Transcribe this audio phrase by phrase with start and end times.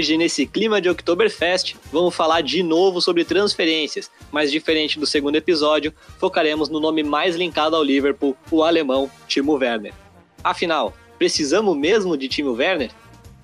[0.00, 5.36] Hoje, nesse clima de Oktoberfest, vamos falar de novo sobre transferências, mas diferente do segundo
[5.36, 9.92] episódio, focaremos no nome mais linkado ao Liverpool, o alemão Timo Werner.
[10.42, 12.90] Afinal, precisamos mesmo de Timo Werner?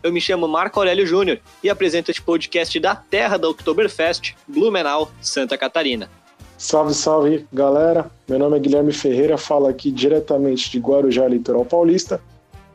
[0.02, 5.12] Eu me chamo Marco Aurélio Júnior e apresento este podcast da terra da Oktoberfest, Blumenau,
[5.20, 6.10] Santa Catarina.
[6.56, 8.10] Salve, salve, galera.
[8.26, 12.18] Meu nome é Guilherme Ferreira, falo aqui diretamente de Guarujá, litoral paulista.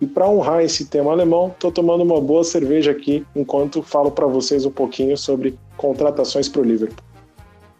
[0.01, 4.25] E para honrar esse tema alemão, estou tomando uma boa cerveja aqui enquanto falo para
[4.25, 7.05] vocês um pouquinho sobre contratações para o Liverpool.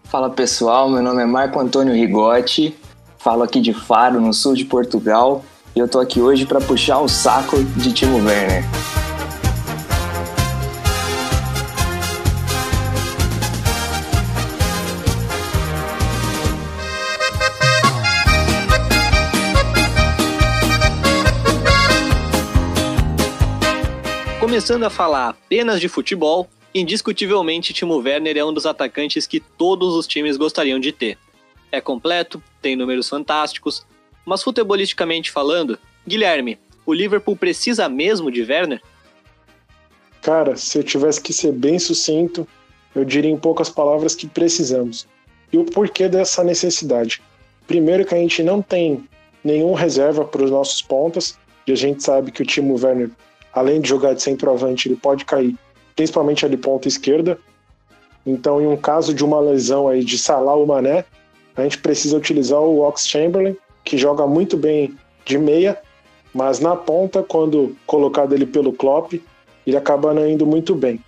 [0.04, 2.78] Fala pessoal, meu nome é Marco Antônio Rigotti,
[3.18, 5.44] falo aqui de Faro, no sul de Portugal,
[5.76, 8.64] e eu estou aqui hoje para puxar o saco de Timo Werner.
[24.52, 29.96] Começando a falar apenas de futebol, indiscutivelmente Timo Werner é um dos atacantes que todos
[29.96, 31.18] os times gostariam de ter.
[31.72, 33.86] É completo, tem números fantásticos,
[34.26, 38.82] mas futebolisticamente falando, Guilherme, o Liverpool precisa mesmo de Werner?
[40.22, 42.46] Cara, se eu tivesse que ser bem sucinto,
[42.94, 45.08] eu diria em poucas palavras que precisamos.
[45.54, 47.22] E o porquê dessa necessidade?
[47.66, 49.02] Primeiro que a gente não tem
[49.46, 53.12] nenhum reserva para os nossos pontas, e a gente sabe que o Timo Werner
[53.54, 55.56] além de jogar de centroavante, ele pode cair,
[55.96, 57.38] principalmente ali ponta esquerda.
[58.26, 61.06] Então, em um caso de uma lesão aí de Salah ou Mané,
[61.56, 64.95] a gente precisa utilizar o Ox Chamberlain, que joga muito bem
[65.26, 65.78] de meia,
[66.34, 69.14] mas na ponta, quando colocado ele pelo Klopp,
[69.66, 71.00] ele acaba não indo muito bem.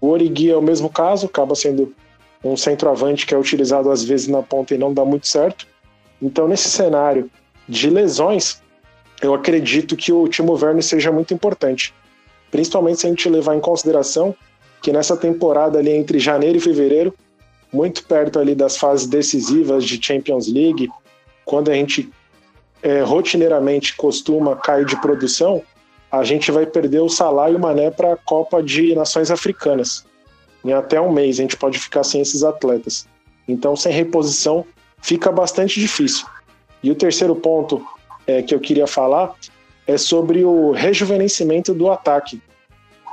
[0.00, 1.94] O Origi é o mesmo caso, acaba sendo
[2.42, 5.66] um centroavante que é utilizado às vezes na ponta e não dá muito certo.
[6.20, 7.30] Então, nesse cenário
[7.68, 8.62] de lesões,
[9.24, 11.94] eu acredito que o Timo Werner seja muito importante.
[12.50, 14.34] Principalmente se a gente levar em consideração
[14.82, 17.14] que nessa temporada ali entre janeiro e fevereiro,
[17.72, 20.88] muito perto ali das fases decisivas de Champions League,
[21.44, 22.10] quando a gente
[22.82, 25.62] é, rotineiramente costuma cair de produção,
[26.12, 30.04] a gente vai perder o Salah e o Mané para a Copa de Nações Africanas.
[30.62, 33.08] Em até um mês a gente pode ficar sem esses atletas.
[33.48, 34.64] Então, sem reposição,
[35.00, 36.26] fica bastante difícil.
[36.82, 37.84] E o terceiro ponto
[38.26, 39.34] é, que eu queria falar
[39.86, 42.40] é sobre o rejuvenescimento do ataque.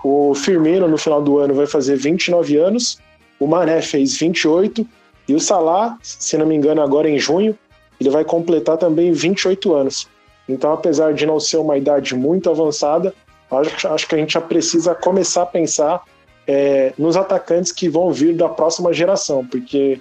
[0.03, 2.99] O Firmino, no final do ano, vai fazer 29 anos,
[3.39, 4.87] o Mané fez 28,
[5.27, 7.57] e o Salah, se não me engano, agora em junho,
[7.99, 10.07] ele vai completar também 28 anos.
[10.49, 13.13] Então, apesar de não ser uma idade muito avançada,
[13.51, 16.03] acho, acho que a gente já precisa começar a pensar
[16.47, 19.99] é, nos atacantes que vão vir da próxima geração, porque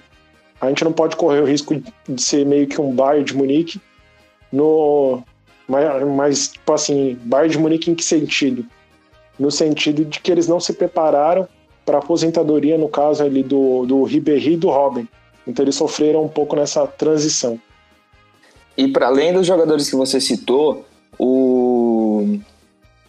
[0.60, 1.74] a gente não pode correr o risco
[2.08, 3.80] de ser meio que um Bayern de Munique,
[4.52, 5.22] no
[5.70, 8.66] mas, mas tipo assim, Bayern de Munique em que sentido?
[9.38, 11.46] No sentido de que eles não se prepararam
[11.86, 15.06] para aposentadoria, no caso ali do, do Ribéry e do Robin.
[15.46, 17.58] Então eles sofreram um pouco nessa transição.
[18.76, 20.84] E para além dos jogadores que você citou,
[21.16, 22.38] o...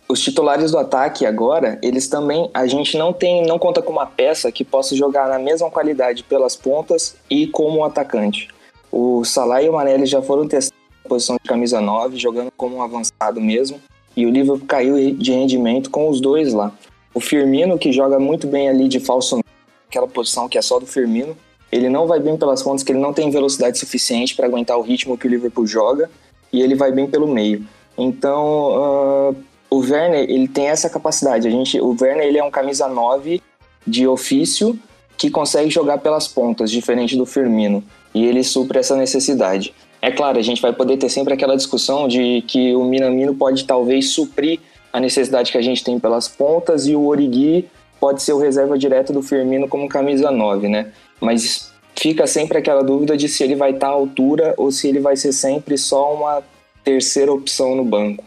[0.08, 4.06] os titulares do ataque agora, eles também a gente não tem, não conta com uma
[4.06, 8.50] peça que possa jogar na mesma qualidade pelas pontas e como atacante.
[8.92, 10.81] O Salah e o Mané já foram testados
[11.12, 13.82] posição de camisa 9, jogando como um avançado mesmo.
[14.16, 16.72] E o Liverpool caiu de rendimento com os dois lá.
[17.14, 19.42] O Firmino, que joga muito bem ali de falso,
[19.90, 21.36] aquela posição que é só do Firmino,
[21.70, 24.82] ele não vai bem pelas pontas, que ele não tem velocidade suficiente para aguentar o
[24.82, 26.10] ritmo que o Liverpool joga,
[26.52, 27.66] e ele vai bem pelo meio.
[27.98, 29.36] Então, uh,
[29.70, 31.46] o Werner, ele tem essa capacidade.
[31.46, 33.42] A gente, o Werner, ele é um camisa 9
[33.86, 34.80] de ofício
[35.18, 37.84] que consegue jogar pelas pontas, diferente do Firmino,
[38.14, 39.74] e ele supre essa necessidade.
[40.02, 43.66] É claro, a gente vai poder ter sempre aquela discussão de que o Minamino pode
[43.66, 44.60] talvez suprir
[44.92, 47.68] a necessidade que a gente tem pelas pontas e o Origi
[48.00, 50.92] pode ser o reserva direto do Firmino como camisa 9, né?
[51.20, 55.00] Mas fica sempre aquela dúvida de se ele vai estar à altura ou se ele
[55.00, 56.44] vai ser sempre só uma
[56.84, 58.24] terceira opção no banco.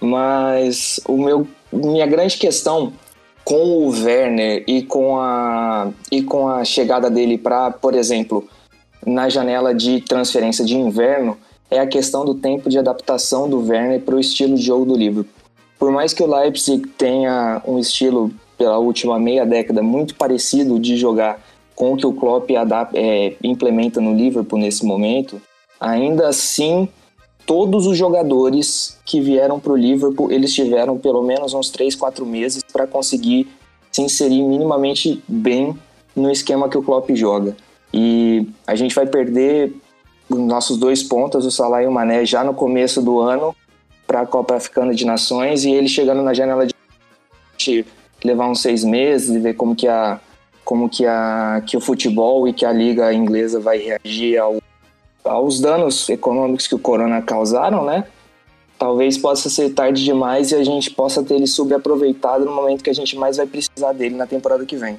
[0.00, 2.92] Mas o meu minha grande questão
[3.44, 8.48] com o Werner e com a e com a chegada dele para, por exemplo,
[9.04, 11.36] na janela de transferência de inverno
[11.70, 14.96] é a questão do tempo de adaptação do Werner para o estilo de jogo do
[14.96, 15.32] Liverpool.
[15.78, 20.96] Por mais que o Leipzig tenha um estilo pela última meia década muito parecido de
[20.96, 21.40] jogar
[21.74, 22.50] com o que o Klopp
[22.94, 25.40] é, implementa no Liverpool nesse momento,
[25.78, 26.88] ainda assim
[27.44, 32.24] todos os jogadores que vieram para o Liverpool eles tiveram pelo menos uns 3, 4
[32.24, 33.46] meses para conseguir
[33.92, 35.76] se inserir minimamente bem
[36.14, 37.56] no esquema que o Klopp joga.
[37.98, 39.74] E a gente vai perder
[40.28, 43.56] os nossos dois pontas, o Salah e o Mané, já no começo do ano
[44.06, 46.66] para a Copa Africana de Nações e ele chegando na janela
[47.56, 47.86] de
[48.22, 50.20] levar uns seis meses e ver como que a
[50.62, 54.58] como que a que o futebol e que a liga inglesa vai reagir ao,
[55.24, 58.04] aos danos econômicos que o corona causaram, né?
[58.78, 62.90] Talvez possa ser tarde demais e a gente possa ter ele subaproveitado no momento que
[62.90, 64.98] a gente mais vai precisar dele na temporada que vem.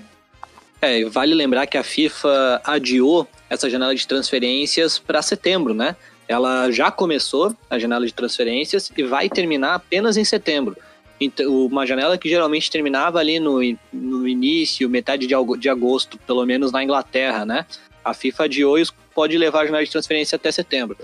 [0.82, 5.96] É, vale lembrar que a FIFA adiou essa janela de transferências para setembro, né?
[6.28, 10.78] Ela já começou a janela de transferências e vai terminar apenas em setembro.
[11.20, 13.60] Então, uma janela que geralmente terminava ali no,
[13.92, 17.66] no início, metade de, agosto, pelo menos na Inglaterra, né?
[18.06, 18.86] A FIFA adiou e
[19.16, 20.98] pode levar a janela de transferência até setembro.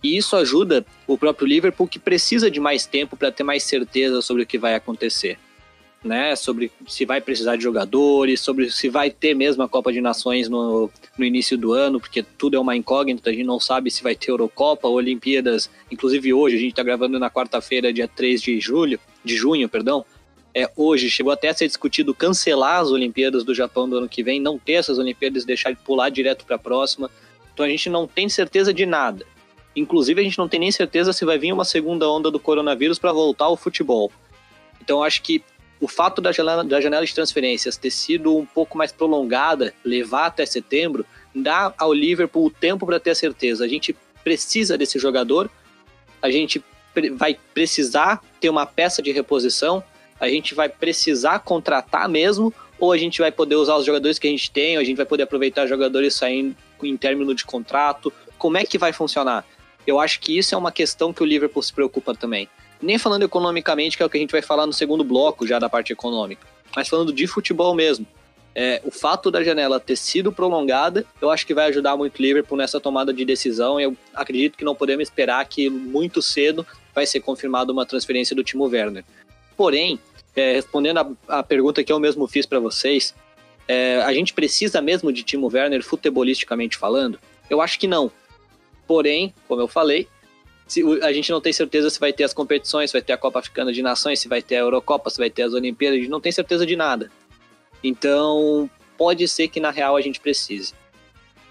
[0.00, 4.22] E isso ajuda o próprio Liverpool, que precisa de mais tempo para ter mais certeza
[4.22, 5.38] sobre o que vai acontecer
[6.02, 6.34] né?
[6.34, 10.48] Sobre se vai precisar de jogadores, sobre se vai ter mesmo a Copa de Nações
[10.48, 14.02] no, no início do ano, porque tudo é uma incógnita, a gente não sabe se
[14.02, 15.70] vai ter Eurocopa Olimpíadas.
[15.90, 20.04] Inclusive hoje, a gente está gravando na quarta-feira, dia 3 de julho, de junho, perdão.
[20.54, 24.22] É, hoje chegou até a ser discutido cancelar as Olimpíadas do Japão do ano que
[24.22, 27.10] vem, não ter essas Olimpíadas, deixar de pular direto para a próxima.
[27.54, 29.24] Então a gente não tem certeza de nada.
[29.74, 32.98] Inclusive a gente não tem nem certeza se vai vir uma segunda onda do coronavírus
[32.98, 34.12] para voltar ao futebol.
[34.82, 35.42] Então acho que
[35.82, 40.26] o fato da janela, da janela de transferências ter sido um pouco mais prolongada, levar
[40.26, 43.64] até setembro, dá ao Liverpool o tempo para ter a certeza.
[43.64, 43.92] A gente
[44.22, 45.50] precisa desse jogador,
[46.22, 46.62] a gente
[47.16, 49.82] vai precisar ter uma peça de reposição,
[50.20, 54.28] a gente vai precisar contratar mesmo, ou a gente vai poder usar os jogadores que
[54.28, 58.12] a gente tem, ou a gente vai poder aproveitar jogadores saindo em término de contrato.
[58.38, 59.44] Como é que vai funcionar?
[59.84, 62.48] Eu acho que isso é uma questão que o Liverpool se preocupa também
[62.82, 65.58] nem falando economicamente, que é o que a gente vai falar no segundo bloco já
[65.58, 68.06] da parte econômica, mas falando de futebol mesmo.
[68.54, 72.22] É, o fato da janela ter sido prolongada, eu acho que vai ajudar muito o
[72.22, 73.80] Liverpool nessa tomada de decisão.
[73.80, 78.44] Eu acredito que não podemos esperar que muito cedo vai ser confirmada uma transferência do
[78.44, 79.04] Timo Werner.
[79.56, 79.98] Porém,
[80.36, 83.14] é, respondendo a, a, pergunta que eu mesmo fiz para vocês,
[83.66, 87.18] é, a gente precisa mesmo de Timo Werner futebolisticamente falando?
[87.48, 88.10] Eu acho que não.
[88.86, 90.08] Porém, como eu falei,
[90.72, 93.18] se, a gente não tem certeza se vai ter as competições, se vai ter a
[93.18, 96.00] Copa Africana de Nações, se vai ter a Eurocopa, se vai ter as Olimpíadas, a
[96.00, 97.12] gente não tem certeza de nada.
[97.84, 100.72] Então, pode ser que na real a gente precise.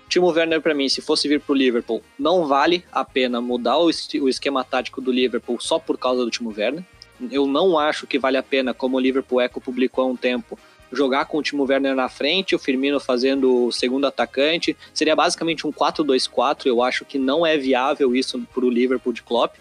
[0.10, 3.78] Timo Werner, para mim, se fosse vir para o Liverpool, não vale a pena mudar
[3.78, 6.84] o, esquema tático do Liverpool só por causa do Timo Werner.
[7.30, 10.58] Eu não acho que vale a pena, como o Liverpool Eco publicou há um tempo,
[10.92, 14.76] jogar com o Timo Werner na frente, o Firmino fazendo o segundo atacante.
[14.94, 16.66] Seria basicamente um 4-2-4.
[16.66, 19.56] Eu acho que não é viável isso para o Liverpool de Klopp.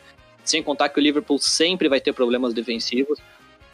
[0.45, 3.19] Sem contar que o Liverpool sempre vai ter problemas defensivos.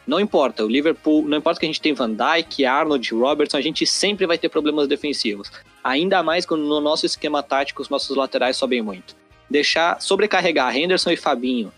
[0.05, 3.61] Não importa, o Liverpool, não importa que a gente tem Van Dijk, Arnold, Robertson, a
[3.61, 5.51] gente sempre vai ter problemas defensivos.
[5.83, 9.15] Ainda mais quando no nosso esquema tático os nossos laterais sobem muito.
[9.49, 11.73] Deixar sobrecarregar Henderson e Fabinho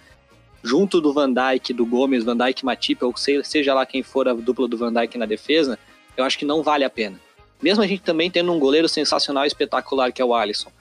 [0.63, 4.33] junto do Van Dijk, do Gomes, Van Dijk Matip, ou seja lá quem for a
[4.33, 5.79] dupla do Van Dijk na defesa,
[6.17, 7.19] eu acho que não vale a pena.
[7.61, 10.71] Mesmo a gente também tendo um goleiro sensacional e espetacular que é o Alisson.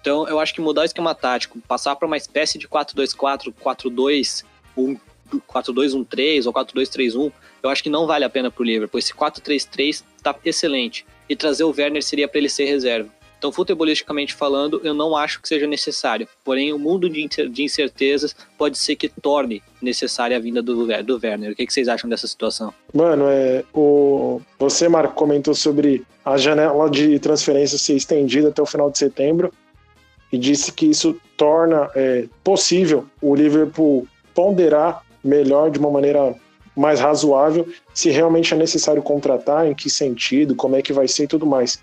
[0.00, 4.44] Então eu acho que mudar o esquema tático, passar para uma espécie de 4-2-4, 4-2,
[4.76, 7.32] 4-2-1-3 ou 4-2-3-1,
[7.62, 8.98] eu acho que não vale a pena para o Liverpool.
[8.98, 11.04] Esse 4-3-3 está excelente.
[11.28, 13.10] E trazer o Werner seria para ele ser reserva.
[13.38, 16.28] Então, futebolisticamente falando, eu não acho que seja necessário.
[16.44, 21.52] Porém, o mundo de incertezas pode ser que torne necessária a vinda do, do Werner.
[21.52, 22.74] O que, vocês acham dessa situação?
[22.92, 24.40] Mano, é, o...
[24.58, 29.52] você, Marco, comentou sobre a janela de transferência ser estendida até o final de setembro
[30.32, 36.34] e disse que isso torna é, possível o Liverpool ponderar melhor, de uma maneira
[36.76, 41.24] mais razoável, se realmente é necessário contratar, em que sentido, como é que vai ser
[41.24, 41.82] e tudo mais.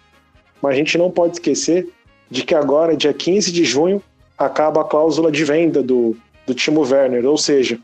[0.61, 1.87] Mas a gente não pode esquecer
[2.29, 4.01] de que agora, dia 15 de junho,
[4.37, 7.25] acaba a cláusula de venda do, do Timo Werner.
[7.25, 7.79] Ou seja,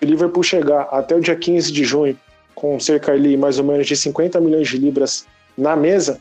[0.00, 2.16] o Liverpool chegar até o dia 15 de junho
[2.60, 6.20] com cerca ali mais ou menos de 50 milhões de libras na mesa,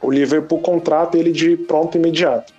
[0.00, 2.52] o Liverpool contrata ele de pronto imediato.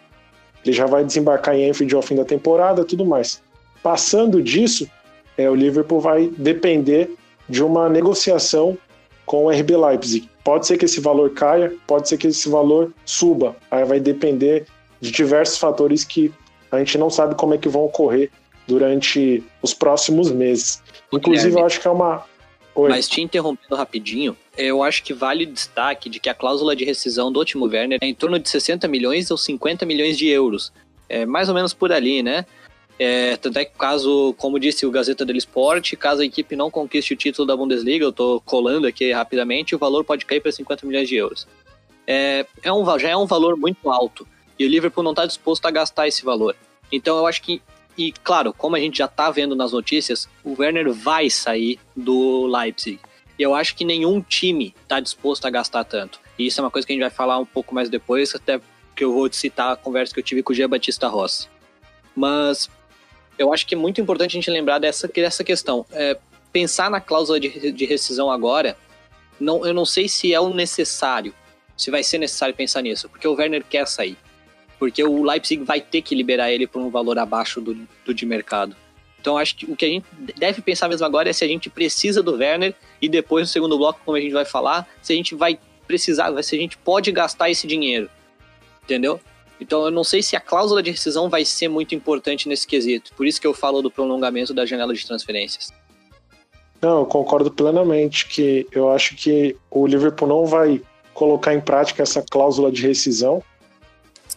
[0.65, 3.41] Ele já vai desembarcar em Anfield ao fim da temporada, tudo mais.
[3.81, 4.89] Passando disso,
[5.37, 7.11] é, o Liverpool vai depender
[7.47, 8.77] de uma negociação
[9.25, 10.29] com o RB Leipzig.
[10.45, 13.55] Pode ser que esse valor caia, pode ser que esse valor suba.
[13.71, 14.67] Aí vai depender
[15.01, 16.31] de diversos fatores que
[16.71, 18.29] a gente não sabe como é que vão ocorrer
[18.67, 20.83] durante os próximos meses.
[21.11, 22.23] Inclusive, Guilherme, eu acho que é uma.
[22.75, 22.89] Oi.
[22.89, 26.85] Mas te interrompendo rapidinho, eu acho que vale o destaque de que a cláusula de
[26.85, 30.71] rescisão do Timo Werner é em torno de 60 milhões ou 50 milhões de euros.
[31.09, 32.45] É mais ou menos por ali, né?
[32.97, 36.71] É, tanto é que caso, como disse o Gazeta dello Sport, caso a equipe não
[36.71, 40.51] conquiste o título da Bundesliga, eu estou colando aqui rapidamente, o valor pode cair para
[40.51, 41.45] 50 milhões de euros.
[42.07, 44.25] É, é um, já é um valor muito alto
[44.57, 46.55] e o Liverpool não está disposto a gastar esse valor.
[46.91, 47.61] Então eu acho que,
[47.97, 52.47] e claro, como a gente já está vendo nas notícias, o Werner vai sair do
[52.47, 52.99] Leipzig.
[53.37, 56.21] E eu acho que nenhum time está disposto a gastar tanto.
[56.39, 58.61] E isso é uma coisa que a gente vai falar um pouco mais depois, até
[58.95, 61.49] que eu vou citar a conversa que eu tive com o Gia Batista Rossi.
[62.15, 62.69] Mas
[63.37, 65.85] eu acho que é muito importante a gente lembrar dessa, dessa questão.
[65.91, 66.17] É,
[66.51, 68.77] pensar na cláusula de, de rescisão agora,
[69.39, 71.33] não, eu não sei se é o necessário,
[71.75, 74.17] se vai ser necessário pensar nisso, porque o Werner quer sair.
[74.79, 77.75] Porque o Leipzig vai ter que liberar ele por um valor abaixo do,
[78.05, 78.75] do de mercado.
[79.19, 80.05] Então acho que o que a gente
[80.37, 83.77] deve pensar mesmo agora é se a gente precisa do Werner e depois no segundo
[83.77, 87.11] bloco, como a gente vai falar, se a gente vai precisar, se a gente pode
[87.11, 88.09] gastar esse dinheiro.
[88.83, 89.19] Entendeu?
[89.59, 93.11] Então eu não sei se a cláusula de rescisão vai ser muito importante nesse quesito.
[93.15, 95.71] Por isso que eu falo do prolongamento da janela de transferências.
[96.81, 100.81] Não, eu concordo plenamente que eu acho que o Liverpool não vai
[101.13, 103.41] colocar em prática essa cláusula de rescisão.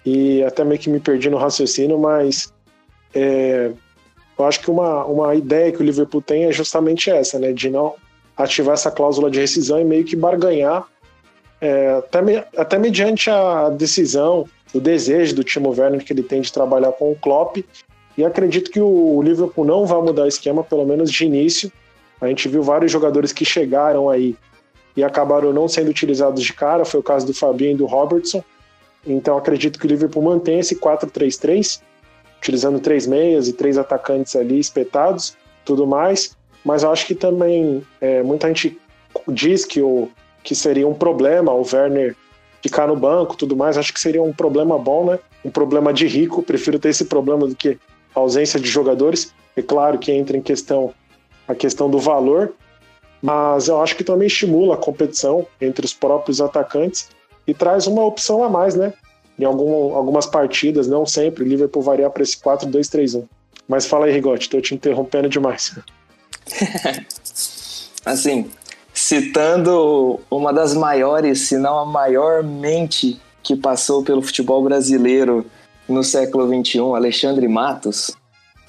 [0.06, 2.52] E até meio que me perdi no raciocínio, mas
[3.12, 3.72] é,
[4.38, 7.52] eu acho que uma, uma ideia que o Liverpool tem é justamente essa, né?
[7.52, 7.96] De não
[8.36, 10.86] ativar essa cláusula de rescisão e meio que barganhar,
[11.60, 16.40] é, até, me, até mediante a decisão, o desejo do Timo Werner que ele tem
[16.40, 17.58] de trabalhar com o Klopp.
[18.16, 21.70] E acredito que o Liverpool não vai mudar o esquema, pelo menos de início.
[22.20, 24.36] A gente viu vários jogadores que chegaram aí
[24.96, 28.42] e acabaram não sendo utilizados de cara, foi o caso do Fabinho e do Robertson.
[29.06, 31.80] Então acredito que o Liverpool mantém esse 4-3-3,
[32.38, 36.36] utilizando três meias e três atacantes ali espetados, tudo mais.
[36.64, 38.76] Mas eu acho que também é, muita gente
[39.28, 40.08] diz que, o,
[40.42, 42.16] que seria um problema o Werner
[42.62, 43.78] ficar no banco, tudo mais.
[43.78, 45.18] Acho que seria um problema bom, né?
[45.44, 46.42] Um problema de rico.
[46.42, 47.78] Prefiro ter esse problema do que
[48.14, 49.32] a ausência de jogadores.
[49.56, 50.92] É claro que entra em questão
[51.46, 52.52] a questão do valor,
[53.22, 57.08] mas eu acho que também estimula a competição entre os próprios atacantes
[57.46, 58.92] e traz uma opção a mais, né?
[59.38, 63.26] em algum, algumas partidas, não sempre, o Liverpool variar para esse 4-2-3-1.
[63.68, 65.78] Mas fala aí, Rigotti, estou te interrompendo demais.
[68.04, 68.50] assim,
[69.08, 75.46] citando uma das maiores, se não a maior mente que passou pelo futebol brasileiro
[75.88, 78.10] no século XXI, Alexandre Matos,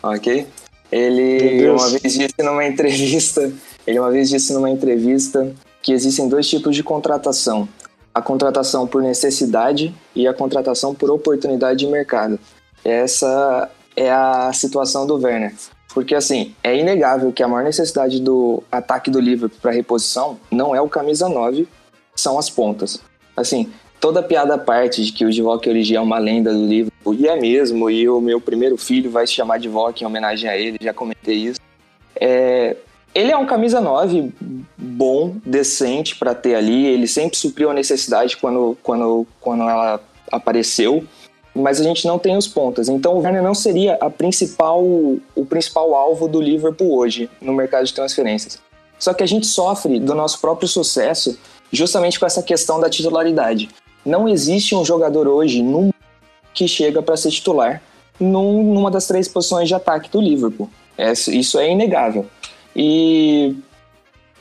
[0.02, 0.48] ok?
[0.90, 3.52] Ele uma vez disse numa entrevista,
[3.86, 7.68] ele uma vez disse numa entrevista que existem dois tipos de contratação
[8.14, 12.40] a contratação por necessidade e a contratação por oportunidade de mercado.
[12.84, 15.54] Essa é a situação do Werner.
[15.94, 20.76] Porque, assim, é inegável que a maior necessidade do ataque do Liverpool para reposição não
[20.76, 21.68] é o camisa 9,
[22.16, 23.02] são as pontas.
[23.36, 27.16] Assim, toda piada à parte de que o Divock Origi é uma lenda do Liverpool,
[27.16, 30.58] e é mesmo, e o meu primeiro filho vai se chamar Divock em homenagem a
[30.58, 31.60] ele, já comentei isso.
[32.16, 32.76] É,
[33.14, 34.32] ele é um camisa 9
[34.78, 36.86] bom, decente para ter ali.
[36.86, 40.00] Ele sempre supriu a necessidade quando, quando, quando ela
[40.32, 41.04] apareceu.
[41.54, 42.90] Mas a gente não tem os pontas.
[42.90, 47.86] Então o Werner não seria a principal, o principal alvo do Liverpool hoje no mercado
[47.86, 48.60] de transferências.
[48.98, 51.38] Só que a gente sofre do nosso próprio sucesso
[51.72, 53.70] justamente com essa questão da titularidade.
[54.06, 55.92] Não existe um jogador hoje num
[56.54, 57.82] que chega para ser titular
[58.20, 60.70] num, numa das três posições de ataque do Liverpool.
[60.98, 62.26] É, isso é inegável.
[62.76, 63.56] E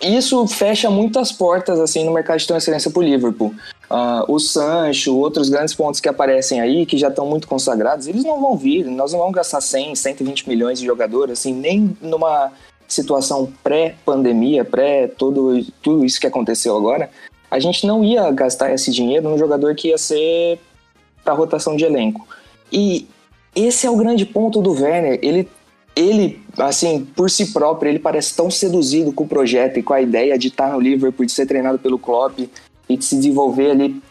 [0.03, 3.55] isso fecha muitas portas assim no mercado de transferência para o Liverpool.
[3.91, 8.23] Uh, o Sancho, outros grandes pontos que aparecem aí, que já estão muito consagrados, eles
[8.23, 8.85] não vão vir.
[8.85, 12.53] Nós não vamos gastar 100, 120 milhões de jogadores, assim, nem numa
[12.87, 17.11] situação pré-pandemia, pré todo tudo isso que aconteceu agora.
[17.51, 20.59] A gente não ia gastar esse dinheiro num jogador que ia ser
[21.25, 22.27] para rotação de elenco.
[22.71, 23.09] E
[23.57, 25.19] esse é o grande ponto do Werner.
[25.23, 25.49] Ele
[25.97, 30.01] ele, assim, por si próprio, ele parece tão seduzido com o projeto e com a
[30.01, 32.39] ideia de estar no Liverpool, de ser treinado pelo Klopp
[32.89, 34.03] e de se desenvolver ali,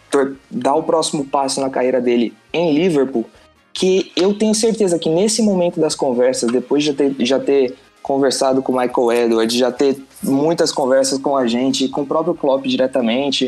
[0.50, 3.26] dar o próximo passo na carreira dele em Liverpool,
[3.74, 7.76] que eu tenho certeza que nesse momento das conversas, depois de já ter, já ter
[8.02, 12.34] conversado com o Michael Edwards, já ter muitas conversas com a gente, com o próprio
[12.34, 13.48] Klopp diretamente,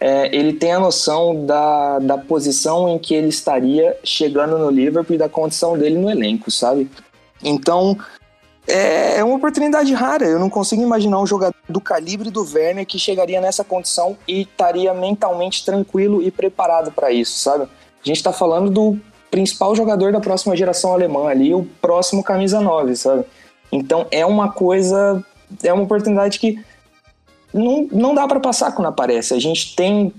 [0.00, 5.14] é, ele tem a noção da, da posição em que ele estaria chegando no Liverpool
[5.14, 6.88] e da condição dele no elenco, sabe?
[7.42, 7.96] Então,
[8.68, 10.26] é, é uma oportunidade rara.
[10.26, 14.42] Eu não consigo imaginar um jogador do calibre do Werner que chegaria nessa condição e
[14.42, 17.64] estaria mentalmente tranquilo e preparado para isso, sabe?
[17.64, 18.98] A gente está falando do
[19.30, 23.24] principal jogador da próxima geração alemã ali, o próximo camisa 9, sabe?
[23.72, 25.24] Então é uma coisa,
[25.62, 26.62] é uma oportunidade que
[27.52, 29.34] não, não dá para passar quando aparece.
[29.34, 30.12] A gente tem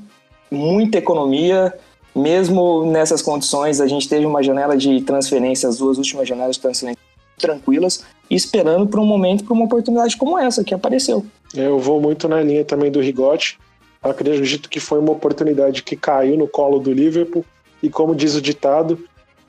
[0.51, 1.73] muita economia,
[2.15, 6.61] mesmo nessas condições, a gente teve uma janela de transferência, as duas últimas janelas de
[6.61, 7.08] transferência
[7.39, 11.25] tranquilas e esperando por um momento, por uma oportunidade como essa que apareceu.
[11.55, 13.57] Eu vou muito na linha também do Rigotti.
[14.01, 17.43] Acredito que foi uma oportunidade que caiu no colo do Liverpool
[17.81, 18.99] e como diz o ditado,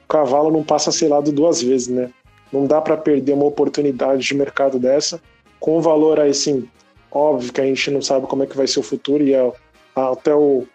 [0.04, 2.10] o cavalo não passa selado duas vezes, né?
[2.52, 5.20] Não dá para perder uma oportunidade de mercado dessa
[5.60, 6.68] com um valor aí sim
[7.10, 9.52] óbvio que a gente não sabe como é que vai ser o futuro e é
[9.94, 10.66] até o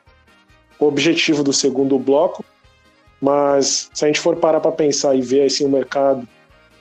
[0.80, 2.44] objetivo do segundo bloco,
[3.22, 6.28] mas se a gente for parar para pensar e ver assim, o mercado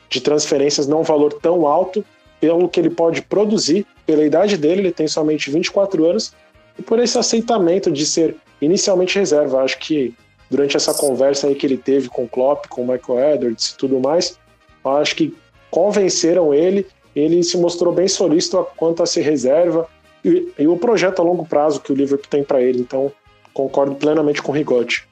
[0.08, 2.04] de transferências não um valor tão alto,
[2.40, 6.32] pelo que ele pode produzir, pela idade dele, ele tem somente 24 anos,
[6.78, 9.62] e por esse aceitamento de ser inicialmente reserva.
[9.62, 10.14] Acho que
[10.50, 13.76] durante essa conversa aí que ele teve com o Klopp, com o Michael Edwards e
[13.76, 14.38] tudo mais,
[14.84, 15.34] acho que
[15.70, 19.88] convenceram ele, ele se mostrou bem solícito quanto a ser reserva
[20.24, 22.80] e, e o projeto a longo prazo que o Liverpool tem para ele.
[22.80, 23.10] Então,
[23.52, 25.06] concordo plenamente com o Rigotti.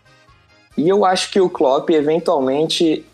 [0.77, 3.05] E eu acho que o Klopp eventualmente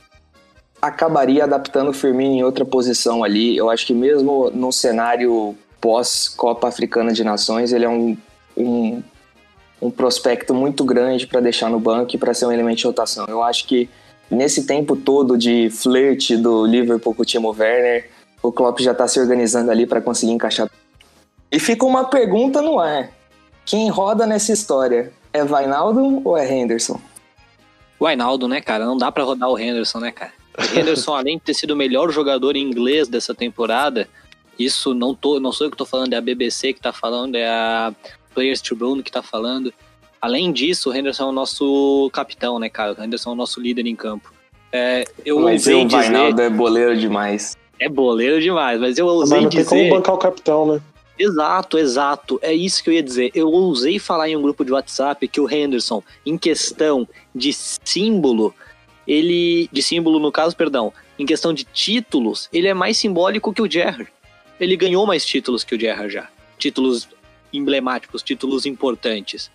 [0.81, 3.57] acabaria adaptando o Firmino em outra posição ali.
[3.57, 8.17] Eu acho que mesmo no cenário pós-Copa Africana de Nações, ele é um,
[8.57, 9.03] um,
[9.81, 13.27] um prospecto muito grande para deixar no banco e para ser um elemento de rotação.
[13.29, 13.89] Eu acho que
[14.31, 18.11] nesse tempo todo de flerte do Liverpool com o Timo Werner,
[18.43, 20.71] o Klopp já está se organizando ali para conseguir encaixar.
[21.51, 23.11] E fica uma pergunta no ar.
[23.65, 25.13] Quem roda nessa história?
[25.33, 27.01] É Vainaldo ou é Henderson?
[28.01, 28.85] O Hinaldo, né, cara?
[28.85, 30.33] Não dá para rodar o Henderson, né, cara?
[30.59, 34.09] O Henderson, além de ter sido o melhor jogador em inglês dessa temporada,
[34.59, 37.37] isso não, tô, não sou eu que tô falando, é a BBC que tá falando,
[37.37, 37.95] é a
[38.35, 39.73] Players Tribune que tá falando.
[40.21, 42.97] Além disso, o Henderson é o nosso capitão, né, cara?
[42.99, 44.33] O Henderson é o nosso líder em campo.
[44.73, 47.57] É, eu mas o Vainaldo é boleiro demais.
[47.81, 49.69] É boleiro demais, mas eu ousei mas não dizer...
[49.69, 50.81] tem como bancar o capitão, né?
[51.19, 52.39] Exato, exato.
[52.43, 53.31] É isso que eu ia dizer.
[53.35, 58.55] Eu ousei falar em um grupo de WhatsApp que o Henderson, em questão de símbolo,
[59.09, 59.69] ele.
[59.73, 60.93] De símbolo, no caso, perdão.
[61.19, 64.13] Em questão de títulos, ele é mais simbólico que o Gerrard.
[64.61, 66.29] Ele ganhou mais títulos que o Gerrard já.
[66.59, 67.09] Títulos
[67.53, 69.51] emblemáticos, títulos importantes.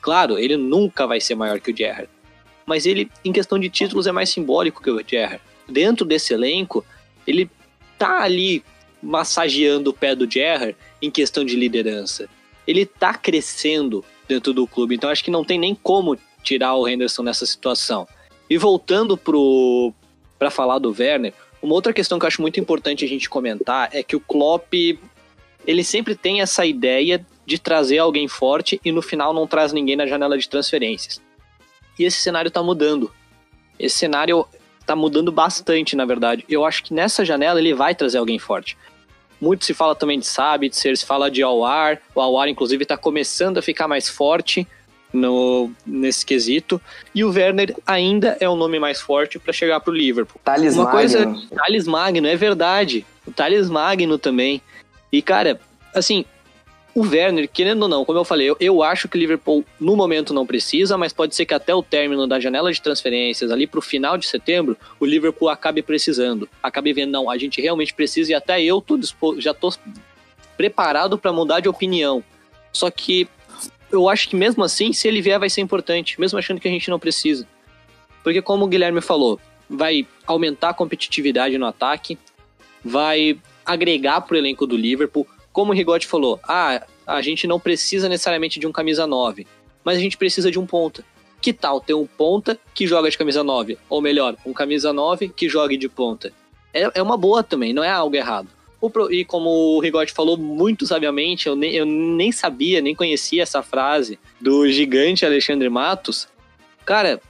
[0.00, 2.08] Claro, ele nunca vai ser maior que o Gerrard.
[2.64, 5.42] Mas ele, em questão de títulos, é mais simbólico que o Gerrard.
[5.68, 6.84] Dentro desse elenco,
[7.26, 7.50] ele
[7.98, 8.62] tá ali
[9.02, 12.28] massageando o pé do Gerrard em questão de liderança.
[12.66, 16.88] Ele tá crescendo dentro do clube, então acho que não tem nem como tirar o
[16.88, 18.06] Henderson nessa situação.
[18.48, 19.16] E voltando
[20.38, 23.88] para falar do Werner, uma outra questão que eu acho muito importante a gente comentar
[23.92, 24.74] é que o Klopp
[25.66, 29.96] ele sempre tem essa ideia de trazer alguém forte e no final não traz ninguém
[29.96, 31.22] na janela de transferências.
[31.98, 33.10] E esse cenário tá mudando.
[33.78, 34.46] Esse cenário
[34.84, 36.44] tá mudando bastante, na verdade.
[36.48, 38.76] Eu acho que nessa janela ele vai trazer alguém forte.
[39.40, 42.00] Muito se fala também de Sabitzer, se fala de Awar.
[42.14, 44.66] O Awar, inclusive, está começando a ficar mais forte
[45.14, 46.80] no, nesse quesito.
[47.14, 50.40] E o Werner ainda é o nome mais forte para chegar para o Liverpool.
[50.44, 50.98] Thales Uma Magno.
[50.98, 53.06] coisa, Thales Magno, é verdade.
[53.26, 54.60] O Thales Magno também.
[55.10, 55.60] E, cara,
[55.94, 56.24] assim,
[56.94, 59.96] o Werner, querendo ou não, como eu falei, eu, eu, acho que o Liverpool no
[59.96, 63.66] momento não precisa, mas pode ser que até o término da janela de transferências, ali
[63.66, 66.48] pro final de setembro, o Liverpool acabe precisando.
[66.62, 69.72] Acabe vendo, não, a gente realmente precisa e até eu tô disposto, já tô
[70.56, 72.22] preparado para mudar de opinião.
[72.72, 73.28] Só que
[73.94, 76.70] eu acho que mesmo assim, se ele vier, vai ser importante, mesmo achando que a
[76.70, 77.46] gente não precisa.
[78.22, 82.18] Porque como o Guilherme falou, vai aumentar a competitividade no ataque,
[82.84, 88.08] vai agregar pro elenco do Liverpool, como o Rigotti falou, ah, a gente não precisa
[88.08, 89.46] necessariamente de um camisa 9,
[89.84, 91.04] mas a gente precisa de um ponta.
[91.40, 93.78] Que tal ter um ponta que joga de camisa 9?
[93.88, 96.32] Ou melhor, um camisa 9 que jogue de ponta?
[96.72, 98.48] É, é uma boa também, não é algo errado.
[99.10, 103.62] E como o Rigotti falou muito sabiamente, eu nem, eu nem sabia, nem conhecia essa
[103.62, 106.28] frase do gigante Alexandre Matos.
[106.84, 107.20] Cara,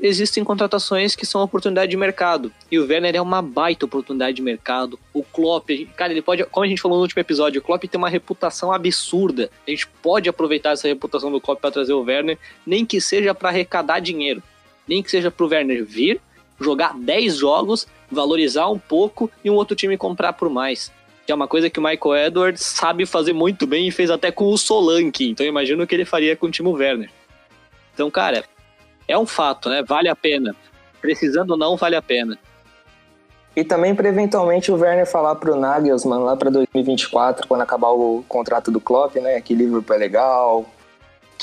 [0.00, 2.52] existem contratações que são oportunidade de mercado.
[2.70, 4.98] E o Werner é uma baita oportunidade de mercado.
[5.12, 7.98] O Klopp, cara, ele pode, como a gente falou no último episódio, o Klopp tem
[7.98, 9.50] uma reputação absurda.
[9.66, 13.34] A gente pode aproveitar essa reputação do Klopp para trazer o Werner, nem que seja
[13.34, 14.42] para arrecadar dinheiro,
[14.86, 16.20] nem que seja para o Werner vir,
[16.60, 20.92] jogar 10 jogos, valorizar um pouco e um outro time comprar por mais.
[21.26, 24.30] Que é uma coisa que o Michael Edwards sabe fazer muito bem e fez até
[24.30, 25.30] com o Solanke.
[25.30, 27.10] Então eu imagino o que ele faria com o Timo Werner.
[27.94, 28.44] Então, cara,
[29.08, 29.82] é um fato, né?
[29.82, 30.54] Vale a pena.
[31.00, 32.38] Precisando ou não, vale a pena.
[33.56, 38.24] E também para eventualmente o Werner falar pro Nagelsmann lá para 2024, quando acabar o
[38.26, 39.40] contrato do Klopp, né?
[39.40, 40.66] Que Liverpool é legal,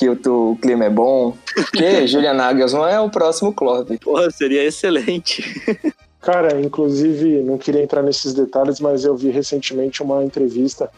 [0.02, 1.38] que o, o clima é bom.
[1.54, 3.92] Porque Julian Nagelsmann é o próximo Klopp.
[4.02, 5.44] Porra, seria excelente.
[6.20, 10.90] Cara, inclusive, não queria entrar nesses detalhes, mas eu vi recentemente uma entrevista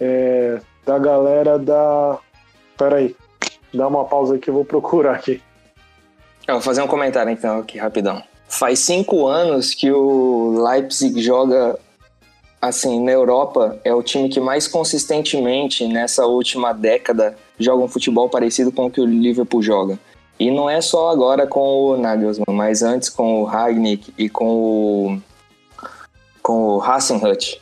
[0.00, 2.18] é, da galera da.
[2.76, 3.14] Peraí,
[3.72, 5.40] dá uma pausa que eu vou procurar aqui.
[6.46, 8.22] Eu vou fazer um comentário então aqui rapidão.
[8.48, 11.78] Faz cinco anos que o Leipzig joga
[12.60, 18.28] assim na Europa é o time que mais consistentemente nessa última década joga um futebol
[18.28, 19.98] parecido com o que o Liverpool joga.
[20.38, 24.46] E não é só agora com o Nagelsmann, mas antes com o Ragnick e com
[24.46, 25.18] o
[26.42, 27.61] com o Hasenhut.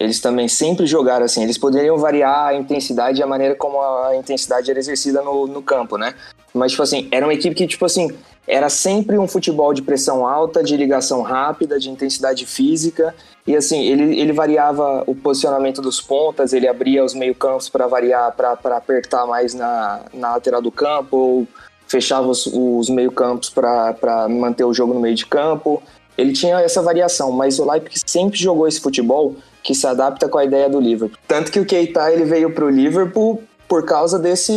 [0.00, 1.42] Eles também sempre jogaram assim.
[1.42, 5.62] Eles poderiam variar a intensidade e a maneira como a intensidade era exercida no, no
[5.62, 6.14] campo, né?
[6.54, 8.10] Mas, tipo assim, era uma equipe que, tipo assim,
[8.48, 13.14] era sempre um futebol de pressão alta, de ligação rápida, de intensidade física.
[13.46, 18.32] E, assim, ele, ele variava o posicionamento dos pontas, ele abria os meio-campos para variar,
[18.32, 21.48] para apertar mais na, na lateral do campo, ou
[21.86, 25.82] fechava os, os meio-campos para manter o jogo no meio de campo.
[26.20, 30.38] Ele tinha essa variação, mas o Leipzig sempre jogou esse futebol que se adapta com
[30.38, 31.18] a ideia do Liverpool.
[31.26, 34.52] Tanto que o Keita ele veio para o Liverpool por causa desse,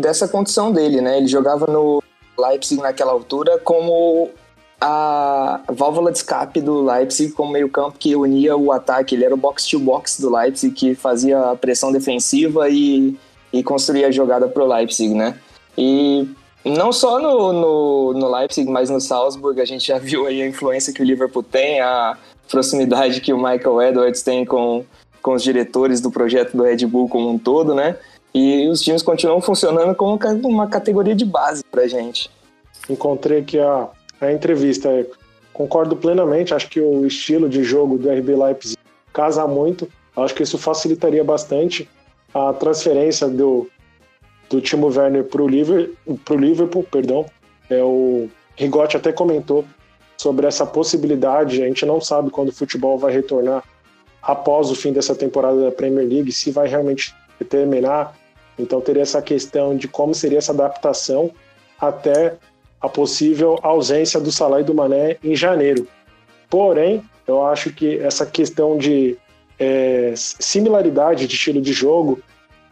[0.00, 1.18] dessa condição dele, né?
[1.18, 2.02] Ele jogava no
[2.38, 4.30] Leipzig naquela altura como
[4.80, 9.14] a válvula de escape do Leipzig como meio campo que unia o ataque.
[9.14, 13.18] Ele era o box-to-box do Leipzig que fazia a pressão defensiva e,
[13.52, 15.38] e construía a jogada para o Leipzig, né?
[15.76, 16.28] E
[16.70, 20.46] não só no, no, no, Leipzig, mas no Salzburg, a gente já viu aí a
[20.46, 22.16] influência que o Liverpool tem, a,
[22.48, 24.84] proximidade que o Michael Edwards tem com,
[25.22, 27.96] com os diretores do projeto do Red Bull como um todo, né?
[28.34, 32.30] E os times continuam funcionando como uma categoria de base pra gente.
[32.88, 33.88] Encontrei aqui a,
[34.20, 35.06] a entrevista.
[35.52, 38.76] Concordo plenamente, acho que o estilo de jogo do RB Leipzig
[39.12, 39.88] casa muito.
[40.14, 41.88] Acho que isso facilitaria bastante
[42.34, 43.66] a transferência do,
[44.48, 47.26] do Timo Werner para o Liverpool, Liverpool, perdão.
[47.68, 49.64] É, o Rigotti até comentou
[50.16, 51.62] sobre essa possibilidade.
[51.62, 53.64] A gente não sabe quando o futebol vai retornar
[54.22, 57.14] após o fim dessa temporada da Premier League, se vai realmente
[57.48, 58.16] terminar.
[58.58, 61.30] Então teria essa questão de como seria essa adaptação
[61.78, 62.34] até
[62.80, 65.86] a possível ausência do Salah e do Mané em janeiro.
[66.48, 69.16] Porém, eu acho que essa questão de
[69.58, 72.20] é, similaridade de estilo de jogo,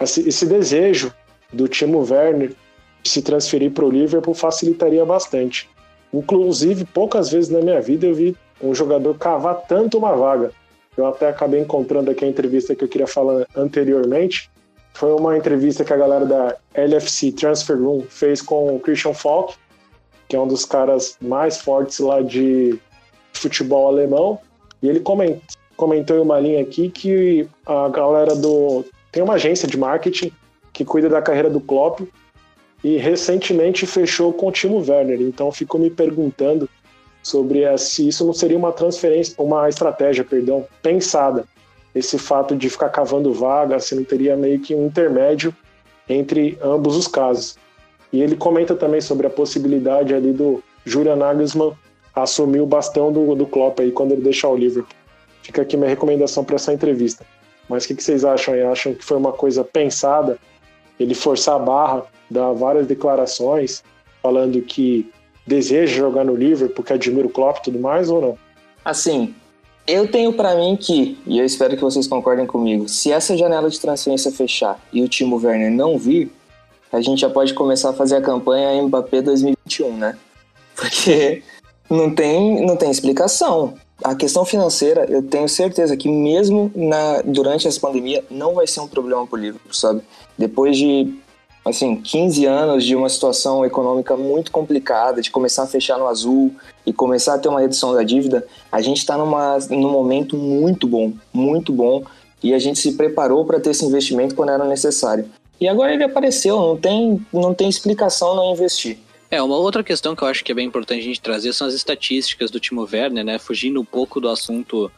[0.00, 1.12] esse desejo
[1.54, 2.54] do Timo Werner
[3.02, 5.68] se transferir para o Liverpool facilitaria bastante.
[6.12, 10.52] Inclusive, poucas vezes na minha vida eu vi um jogador cavar tanto uma vaga.
[10.96, 14.50] Eu até acabei encontrando aqui a entrevista que eu queria falar anteriormente.
[14.92, 19.54] Foi uma entrevista que a galera da LFC Transfer Room fez com o Christian Falk,
[20.28, 22.78] que é um dos caras mais fortes lá de
[23.32, 24.38] futebol alemão.
[24.80, 25.00] E ele
[25.76, 28.84] comentou em uma linha aqui que a galera do.
[29.10, 30.32] Tem uma agência de marketing
[30.74, 32.00] que cuida da carreira do Klopp
[32.82, 35.22] e recentemente fechou com o Timo Werner.
[35.22, 36.68] Então ficou me perguntando
[37.22, 41.46] sobre se isso não seria uma transferência, uma estratégia, perdão, pensada.
[41.94, 45.54] Esse fato de ficar cavando vaga, se não teria meio que um intermédio
[46.08, 47.56] entre ambos os casos.
[48.12, 51.72] E ele comenta também sobre a possibilidade ali do Julian Nagelsmann
[52.14, 54.94] assumir o bastão do, do Klopp aí quando ele deixar o Liverpool.
[55.42, 57.24] Fica aqui minha recomendação para essa entrevista.
[57.68, 58.62] Mas o que, que vocês acham aí?
[58.62, 60.38] Acham que foi uma coisa pensada?
[60.98, 63.82] Ele forçar a barra dá várias declarações
[64.22, 65.10] falando que
[65.46, 68.38] deseja jogar no Liverpool, porque admira o Klopp e tudo mais, ou não?
[68.84, 69.34] Assim,
[69.86, 73.68] eu tenho para mim que, e eu espero que vocês concordem comigo, se essa janela
[73.68, 76.30] de transferência fechar e o Timo Werner não vir,
[76.90, 80.16] a gente já pode começar a fazer a campanha Mbappé 2021, né?
[80.74, 81.42] Porque
[81.90, 83.74] não tem, não tem explicação.
[84.02, 88.80] A questão financeira, eu tenho certeza que mesmo na, durante essa pandemia não vai ser
[88.80, 90.02] um problema pro Liverpool, sabe?
[90.36, 91.14] Depois de
[91.64, 96.52] assim, 15 anos de uma situação econômica muito complicada, de começar a fechar no azul
[96.84, 101.12] e começar a ter uma redução da dívida, a gente está num momento muito bom,
[101.32, 102.04] muito bom,
[102.42, 105.24] e a gente se preparou para ter esse investimento quando era necessário.
[105.58, 108.98] E agora ele apareceu, não tem, não tem explicação não investir.
[109.34, 111.66] É, uma outra questão que eu acho que é bem importante a gente trazer são
[111.66, 113.36] as estatísticas do Timo Werner, né?
[113.36, 114.92] Fugindo um pouco do assunto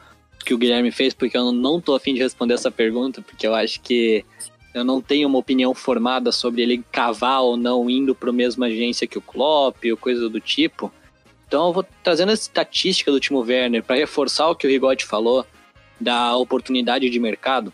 [0.44, 3.54] que o Guilherme fez, porque eu não tô afim de responder essa pergunta, porque eu
[3.54, 4.26] acho que
[4.74, 8.66] eu não tenho uma opinião formada sobre ele cavar ou não indo para a mesma
[8.66, 10.92] agência que o Klopp ou coisa do tipo.
[11.48, 15.06] Então eu vou trazendo a estatística do Timo Werner para reforçar o que o Rigotti
[15.06, 15.46] falou
[15.98, 17.72] da oportunidade de mercado.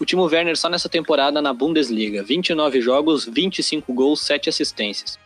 [0.00, 5.22] O Timo Werner só nessa temporada na Bundesliga, 29 jogos, 25 gols, 7 assistências.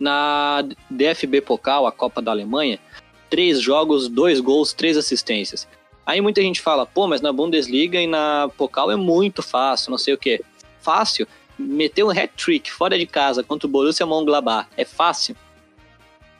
[0.00, 2.80] Na DFB Pokal, a Copa da Alemanha,
[3.28, 5.68] 3 jogos, 2 gols, 3 assistências.
[6.06, 9.98] Aí muita gente fala, pô, mas na Bundesliga e na Pokal é muito fácil, não
[9.98, 10.42] sei o quê.
[10.80, 11.28] Fácil?
[11.58, 15.36] Meter um hat-trick fora de casa contra o Borussia Mönchengladbach é fácil?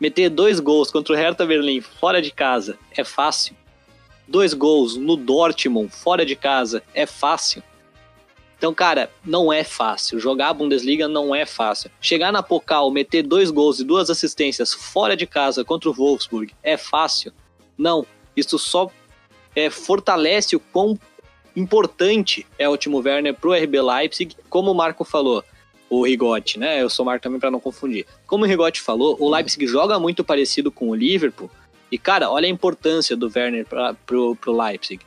[0.01, 3.55] Meter dois gols contra o Hertha Berlim fora de casa é fácil?
[4.27, 7.63] Dois gols no Dortmund fora de casa é fácil?
[8.61, 10.21] Então, cara, não é fácil.
[10.21, 11.91] Jogar a Bundesliga não é fácil.
[11.99, 16.53] Chegar na Pokal, meter dois gols e duas assistências fora de casa contra o Wolfsburg
[16.63, 17.33] é fácil?
[17.79, 18.07] Não.
[18.37, 18.91] Isso só
[19.57, 20.99] é, fortalece o quão
[21.57, 25.43] importante é o Timo Werner pro RB Leipzig, como o Marco falou,
[25.89, 26.83] o Rigotti, né?
[26.83, 28.05] Eu sou o Marco também para não confundir.
[28.27, 31.51] Como o Rigotti falou, o Leipzig joga muito parecido com o Liverpool.
[31.91, 35.03] E, cara, olha a importância do Werner pra, pro, pro Leipzig.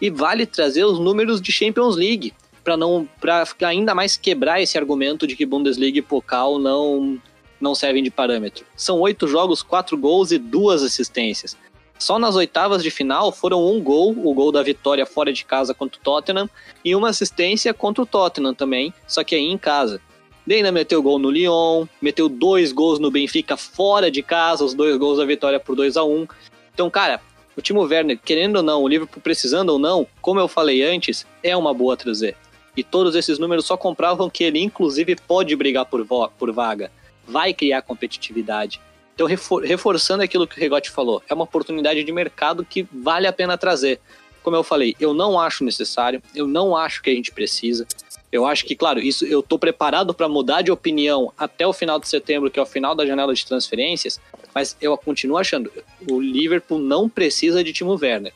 [0.00, 2.32] E vale trazer os números de Champions League
[2.66, 7.16] para não para ainda mais quebrar esse argumento de que Bundesliga e Pokal não
[7.60, 8.66] não servem de parâmetro.
[8.74, 11.56] São oito jogos, quatro gols e duas assistências.
[11.96, 15.72] Só nas oitavas de final foram um gol, o gol da vitória fora de casa
[15.72, 16.50] contra o Tottenham,
[16.84, 20.00] e uma assistência contra o Tottenham também, só que aí em casa.
[20.44, 24.74] Daí ainda meteu gol no Lyon, meteu dois gols no Benfica fora de casa, os
[24.74, 26.26] dois gols da vitória por 2 a 1 um.
[26.74, 27.22] Então, cara,
[27.56, 31.26] o Timo Werner, querendo ou não, o Liverpool precisando ou não, como eu falei antes,
[31.42, 32.36] é uma boa trazer.
[32.76, 36.06] E todos esses números só comprovam que ele, inclusive, pode brigar por,
[36.38, 36.90] por vaga,
[37.26, 38.80] vai criar competitividade.
[39.14, 43.26] Então, refor reforçando aquilo que o Regotti falou, é uma oportunidade de mercado que vale
[43.26, 43.98] a pena trazer.
[44.42, 47.86] Como eu falei, eu não acho necessário, eu não acho que a gente precisa.
[48.30, 51.98] Eu acho que, claro, isso eu estou preparado para mudar de opinião até o final
[51.98, 54.20] de setembro, que é o final da janela de transferências,
[54.54, 55.72] mas eu continuo achando
[56.10, 58.34] o Liverpool não precisa de Timo Werner.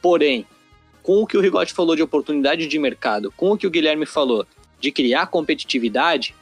[0.00, 0.46] Porém,
[1.04, 4.06] com o que o Rigotti falou de oportunidade de mercado, com o que o Guilherme
[4.06, 4.46] falou
[4.80, 6.34] de criar competitividade,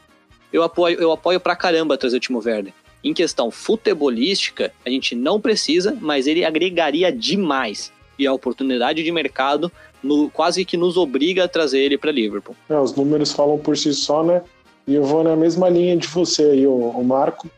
[0.53, 2.72] eu apoio, eu apoio pra caramba trazer o Timo Werner.
[3.03, 7.92] Em questão futebolística, a gente não precisa, mas ele agregaria demais.
[8.16, 12.55] E a oportunidade de mercado no, quase que nos obriga a trazer ele para Liverpool.
[12.68, 14.42] É, os números falam por si só, né?
[14.87, 17.51] E eu vou na mesma linha de você aí, o, Marco.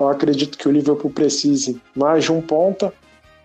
[0.00, 2.94] Eu acredito que o Liverpool precise mais de um ponta,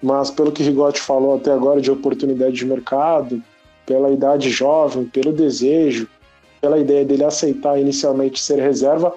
[0.01, 3.41] mas pelo que Rigotti falou até agora de oportunidade de mercado,
[3.85, 6.07] pela idade jovem, pelo desejo,
[6.59, 9.13] pela ideia dele aceitar inicialmente ser reserva,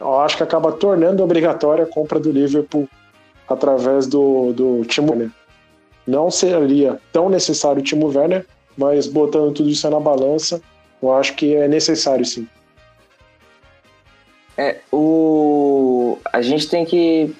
[0.00, 2.88] eu acho que acaba tornando obrigatória a compra do Liverpool
[3.48, 5.30] através do, do Timo Werner.
[6.06, 10.60] Não seria tão necessário o Timo Werner, mas botando tudo isso na balança,
[11.02, 12.46] eu acho que é necessário sim.
[14.56, 16.18] É, o...
[16.32, 17.34] a gente tem que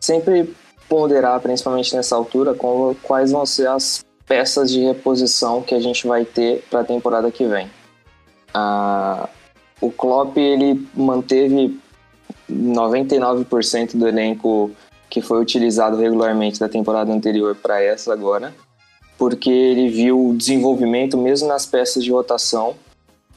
[0.00, 0.52] sempre
[0.88, 2.56] ponderar, principalmente nessa altura,
[3.02, 7.30] quais vão ser as peças de reposição que a gente vai ter para a temporada
[7.30, 7.70] que vem.
[8.52, 9.28] Ah,
[9.80, 11.78] o Klopp ele manteve
[12.50, 14.70] 99% do elenco
[15.08, 18.52] que foi utilizado regularmente da temporada anterior para essa agora
[19.18, 22.76] porque ele viu o desenvolvimento mesmo nas peças de rotação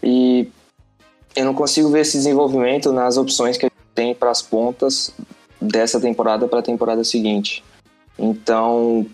[0.02, 0.48] e
[1.36, 5.12] eu não consigo ver esse desenvolvimento nas opções que a gente tem para as pontas
[5.62, 7.64] dessa temporada para a temporada seguinte.
[8.18, 9.06] Então,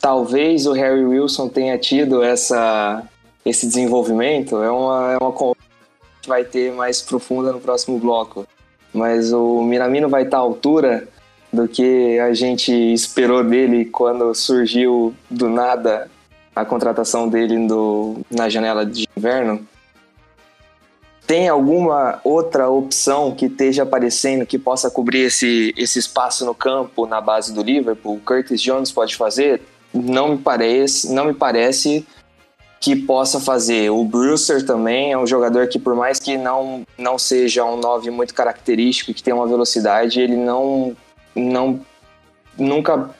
[0.00, 3.02] talvez o Harry Wilson tenha tido essa,
[3.44, 4.62] esse desenvolvimento.
[4.62, 5.32] É uma, é uma
[6.20, 8.46] que vai ter mais profunda no próximo bloco.
[8.92, 11.08] Mas o Miramino vai estar à altura
[11.52, 16.10] do que a gente esperou dele quando surgiu do nada
[16.54, 19.66] a contratação dele no, na janela de inverno?
[21.26, 27.06] Tem alguma outra opção que esteja aparecendo que possa cobrir esse, esse espaço no campo
[27.06, 28.20] na base do Liverpool?
[28.24, 29.62] Curtis Jones pode fazer?
[29.94, 32.06] Não me parece, não me parece
[32.82, 33.90] que possa fazer.
[33.90, 38.10] O Brewster também é um jogador que, por mais que não, não seja um 9
[38.10, 40.96] muito característico, que tem uma velocidade, ele não
[41.34, 41.80] não
[42.58, 43.10] nunca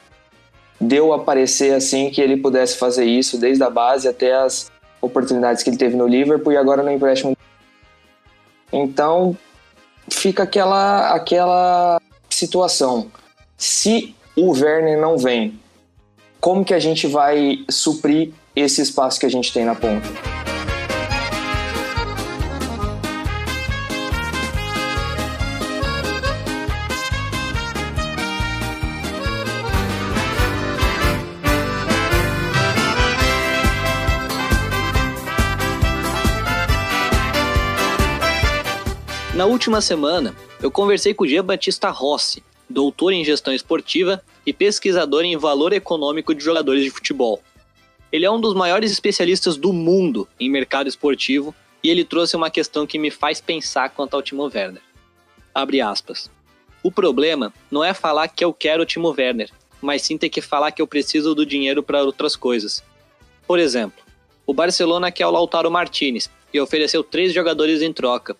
[0.81, 5.63] deu a aparecer assim que ele pudesse fazer isso desde a base até as oportunidades
[5.63, 7.37] que ele teve no Liverpool e agora no empréstimo.
[8.73, 9.37] Então
[10.11, 13.11] fica aquela aquela situação.
[13.57, 15.59] Se o Werner não vem,
[16.41, 20.42] como que a gente vai suprir esse espaço que a gente tem na ponta?
[39.43, 44.53] Na última semana, eu conversei com o Jean Batista Rossi, doutor em gestão esportiva e
[44.53, 47.43] pesquisador em valor econômico de jogadores de futebol.
[48.13, 51.53] Ele é um dos maiores especialistas do mundo em mercado esportivo
[51.83, 54.81] e ele trouxe uma questão que me faz pensar quanto ao Timo Werner.
[55.53, 56.31] Abre aspas.
[56.81, 59.51] O problema não é falar que eu quero o Timo Werner,
[59.81, 62.81] mas sim ter que falar que eu preciso do dinheiro para outras coisas.
[63.45, 64.05] Por exemplo,
[64.47, 68.37] o Barcelona quer o Lautaro Martinez e ofereceu três jogadores em troca,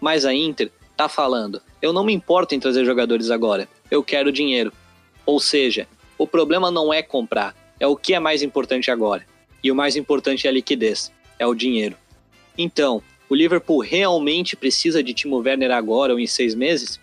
[0.00, 4.32] mas a Inter tá falando: eu não me importo em trazer jogadores agora, eu quero
[4.32, 4.72] dinheiro.
[5.26, 5.86] Ou seja,
[6.18, 9.26] o problema não é comprar, é o que é mais importante agora.
[9.62, 11.96] E o mais importante é a liquidez, é o dinheiro.
[12.56, 16.98] Então, o Liverpool realmente precisa de Timo Werner agora ou em seis meses?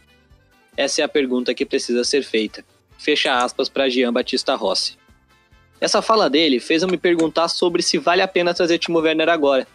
[0.76, 2.66] Essa é a pergunta que precisa ser feita.
[2.98, 4.98] Fecha aspas para Jean Batista Rossi.
[5.80, 9.30] Essa fala dele fez eu me perguntar sobre se vale a pena trazer Timo Werner
[9.30, 9.68] agora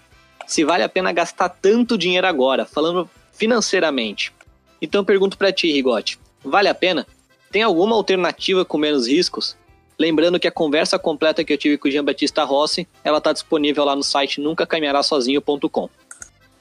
[0.52, 4.34] se vale a pena gastar tanto dinheiro agora, falando financeiramente.
[4.82, 7.06] Então pergunto para ti, Rigotti, vale a pena?
[7.50, 9.56] Tem alguma alternativa com menos riscos?
[9.98, 13.32] Lembrando que a conversa completa que eu tive com o Jean Batista Rossi, ela está
[13.32, 15.88] disponível lá no site nuncacaminharasozinho.com.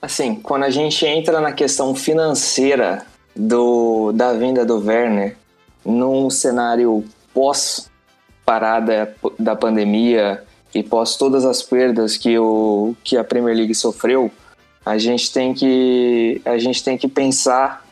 [0.02, 5.36] Assim, quando a gente entra na questão financeira do, da venda do Werner,
[5.84, 7.92] num cenário pós
[8.46, 14.32] parada da pandemia e pós todas as perdas que, o, que a Premier League sofreu,
[14.86, 17.86] a gente tem que a gente tem que pensar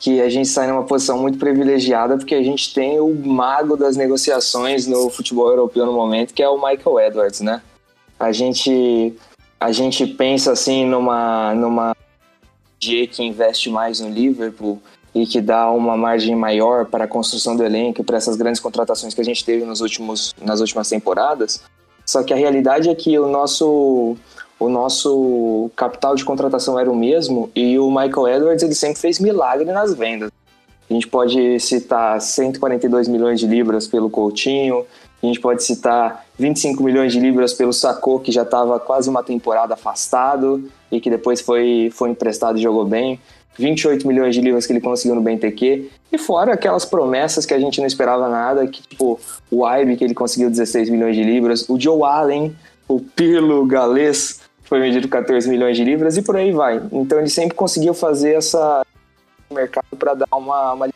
[0.00, 3.96] que a gente sai numa posição muito privilegiada porque a gente tem o mago das
[3.96, 7.62] negociações no futebol europeu no momento, que é o Michael Edwards, né?
[8.18, 9.14] A gente
[9.60, 11.96] a gente pensa assim numa numa
[12.80, 14.80] G que investe mais no Liverpool
[15.14, 19.14] e que dá uma margem maior para a construção do elenco, para essas grandes contratações
[19.14, 21.62] que a gente teve nos últimos, nas últimas temporadas.
[22.04, 24.16] Só que a realidade é que o nosso,
[24.58, 29.18] o nosso capital de contratação era o mesmo e o Michael Edwards ele sempre fez
[29.18, 30.30] milagre nas vendas.
[30.88, 34.84] A gente pode citar 142 milhões de libras pelo Coutinho,
[35.22, 39.22] a gente pode citar 25 milhões de libras pelo Sacco, que já estava quase uma
[39.22, 43.18] temporada afastado e que depois foi, foi emprestado e jogou bem.
[43.58, 45.88] 28 milhões de libras que ele conseguiu no BNTQ.
[46.12, 50.04] E fora aquelas promessas que a gente não esperava nada, que tipo, o Ibe que
[50.04, 52.54] ele conseguiu 16 milhões de libras, o Joe Allen,
[52.88, 56.82] o Pirlo galês, foi vendido 14 milhões de libras e por aí vai.
[56.92, 58.84] Então ele sempre conseguiu fazer essa
[59.50, 60.88] mercado para dar uma, uma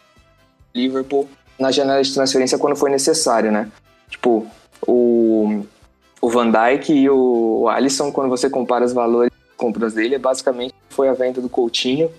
[0.75, 3.71] Liverpool na janela de transferência quando foi necessário, né?
[4.09, 4.47] Tipo,
[4.87, 5.63] o,
[6.21, 10.75] o Van Dijk e o Alisson, quando você compara os valores compras dele, é basicamente
[10.91, 12.11] foi a venda do Coutinho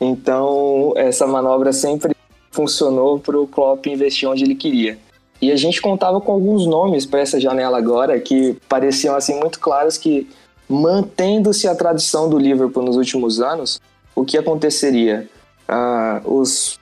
[0.00, 2.14] então, essa manobra sempre
[2.50, 4.98] funcionou para o Klopp investir onde ele queria.
[5.40, 9.58] E a gente contava com alguns nomes para essa janela agora que pareciam assim muito
[9.58, 10.28] claros que
[10.68, 13.80] mantendo-se a tradição do Liverpool nos últimos anos,
[14.14, 15.28] o que aconteceria?
[15.68, 16.78] Uh, os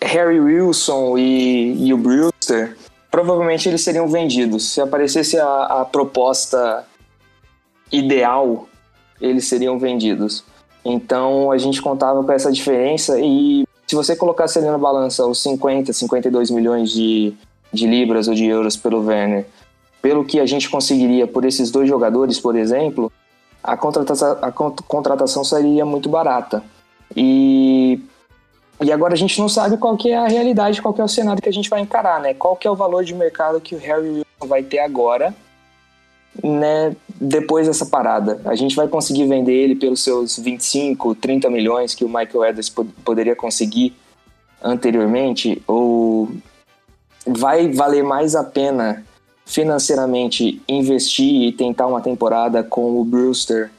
[0.00, 2.76] Harry Wilson e, e, o Brewster,
[3.10, 4.70] provavelmente eles seriam vendidos.
[4.70, 6.84] Se aparecesse a, a proposta
[7.90, 8.68] ideal,
[9.20, 10.44] eles seriam vendidos.
[10.84, 15.42] Então a gente contava com essa diferença e se você colocasse ali na balança os
[15.42, 17.34] 50, 52 milhões de,
[17.72, 19.46] de libras ou de euros pelo Werner,
[20.00, 23.12] pelo que a gente conseguiria por esses dois jogadores, por exemplo,
[23.62, 26.62] a contratação, a contratação seria muito barata.
[27.14, 28.00] E,
[28.80, 31.08] e agora a gente não sabe qual que é a realidade, qual que é o
[31.08, 32.34] cenário que a gente vai encarar, né?
[32.34, 35.32] Qual que é o valor de mercado que o Harry Wilson vai ter agora
[36.42, 38.40] né, depois dessa parada.
[38.44, 42.72] A gente vai conseguir vender ele pelos seus 25, 30 milhões que o Michael Edwards
[43.04, 43.94] poderia conseguir
[44.62, 45.62] anteriormente?
[45.66, 46.30] Ou
[47.26, 49.04] vai valer mais a pena
[49.44, 53.70] financeiramente investir e tentar uma temporada com o Brewster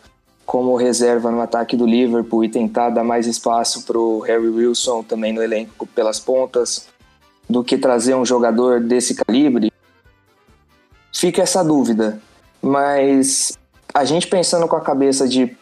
[0.46, 5.02] como reserva no ataque do Liverpool e tentar dar mais espaço para o Harry Wilson
[5.02, 6.88] também no elenco pelas pontas
[7.50, 9.72] do que trazer um jogador desse calibre?
[11.14, 12.22] Fica essa dúvida.
[12.64, 13.58] Mas
[13.94, 15.56] a gente pensando com a cabeça de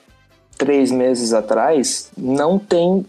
[0.55, 3.03] três meses atrás, não tem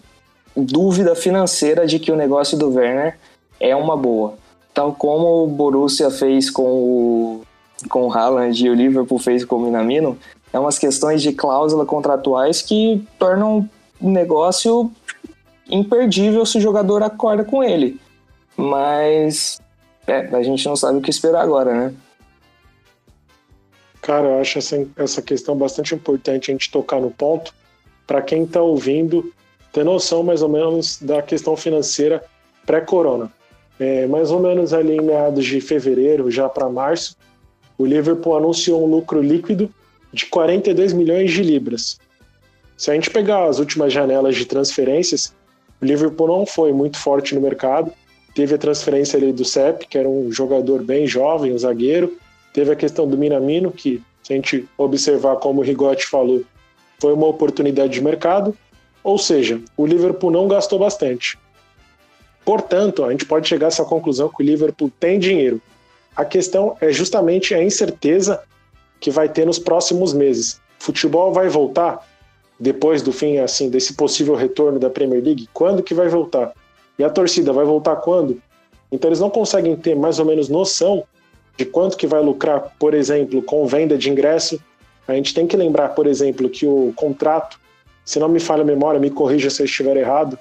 [0.56, 3.18] dúvida financeira de que o negócio do Werner
[3.60, 4.34] é uma boa.
[4.72, 7.42] Tal como o Borussia fez com o,
[7.90, 10.18] com o Haaland e o Liverpool fez com o Minamino,
[10.50, 13.68] é umas questões de cláusula contratuais que tornam
[14.00, 14.90] o negócio
[15.70, 18.00] imperdível se o jogador acorda com ele.
[18.56, 19.60] Mas
[20.06, 21.94] é, a gente não sabe o que esperar agora, né?
[24.02, 27.54] Cara, eu acho essa, essa questão bastante importante a gente tocar no ponto,
[28.06, 29.32] para quem está ouvindo
[29.72, 32.22] ter noção mais ou menos da questão financeira
[32.66, 33.32] pré-corona.
[33.78, 37.16] É, mais ou menos ali em meados de fevereiro, já para março,
[37.78, 39.72] o Liverpool anunciou um lucro líquido
[40.12, 41.98] de 42 milhões de libras.
[42.76, 45.32] Se a gente pegar as últimas janelas de transferências,
[45.80, 47.92] o Liverpool não foi muito forte no mercado.
[48.34, 52.16] Teve a transferência ali do Sepp, que era um jogador bem jovem, um zagueiro.
[52.52, 56.42] Teve a questão do Minamino, que, se a gente observar como o Rigotti falou,
[57.00, 58.56] foi uma oportunidade de mercado.
[59.02, 61.38] Ou seja, o Liverpool não gastou bastante.
[62.44, 65.60] Portanto, a gente pode chegar a essa conclusão que o Liverpool tem dinheiro.
[66.14, 68.42] A questão é justamente a incerteza
[69.00, 70.60] que vai ter nos próximos meses.
[70.78, 72.06] Futebol vai voltar
[72.62, 75.48] depois do fim assim desse possível retorno da Premier League?
[75.52, 76.52] Quando que vai voltar?
[76.96, 78.40] E a torcida vai voltar quando?
[78.90, 81.02] Então eles não conseguem ter mais ou menos noção
[81.56, 84.60] de quanto que vai lucrar, por exemplo, com venda de ingresso.
[85.06, 87.58] A gente tem que lembrar, por exemplo, que o contrato,
[88.04, 90.38] se não me falha a memória, me corrija se eu estiver errado,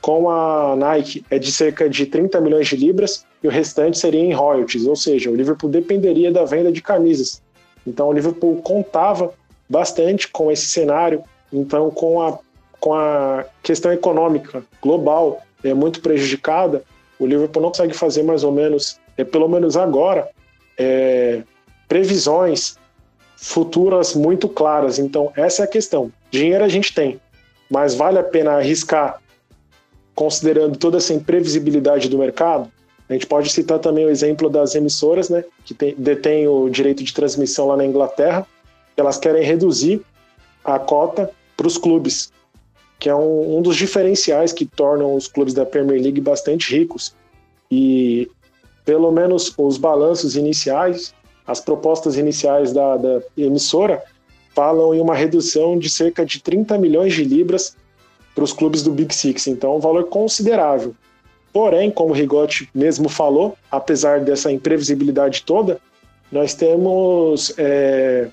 [0.00, 4.20] com a Nike é de cerca de 30 milhões de libras e o restante seria
[4.20, 7.42] em royalties, ou seja, o Liverpool dependeria da venda de camisas.
[7.84, 9.32] Então o Liverpool contava
[9.68, 12.38] bastante com esse cenário, então com a,
[12.78, 16.84] com a questão econômica global é muito prejudicada,
[17.18, 20.28] o Liverpool não consegue fazer mais ou menos é, pelo menos agora,
[20.78, 21.42] é,
[21.88, 22.76] previsões
[23.36, 24.98] futuras muito claras.
[24.98, 26.12] Então, essa é a questão.
[26.30, 27.20] Dinheiro a gente tem,
[27.70, 29.20] mas vale a pena arriscar
[30.14, 32.70] considerando toda essa imprevisibilidade do mercado?
[33.08, 37.04] A gente pode citar também o exemplo das emissoras, né, que tem, detêm o direito
[37.04, 38.44] de transmissão lá na Inglaterra.
[38.96, 40.02] Elas querem reduzir
[40.64, 42.32] a cota para os clubes,
[42.98, 47.14] que é um, um, dos diferenciais que tornam os clubes da Premier League bastante ricos.
[47.70, 48.28] E
[48.86, 51.12] pelo menos os balanços iniciais,
[51.46, 54.02] as propostas iniciais da, da emissora
[54.54, 57.76] falam em uma redução de cerca de 30 milhões de libras
[58.34, 59.48] para os clubes do Big Six.
[59.48, 60.94] Então, um valor considerável.
[61.52, 65.80] Porém, como o Rigotti mesmo falou, apesar dessa imprevisibilidade toda,
[66.30, 68.28] nós temos é,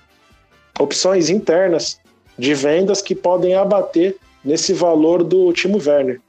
[0.80, 2.00] opções internas
[2.38, 6.22] de vendas que podem abater nesse valor do Timo Werner.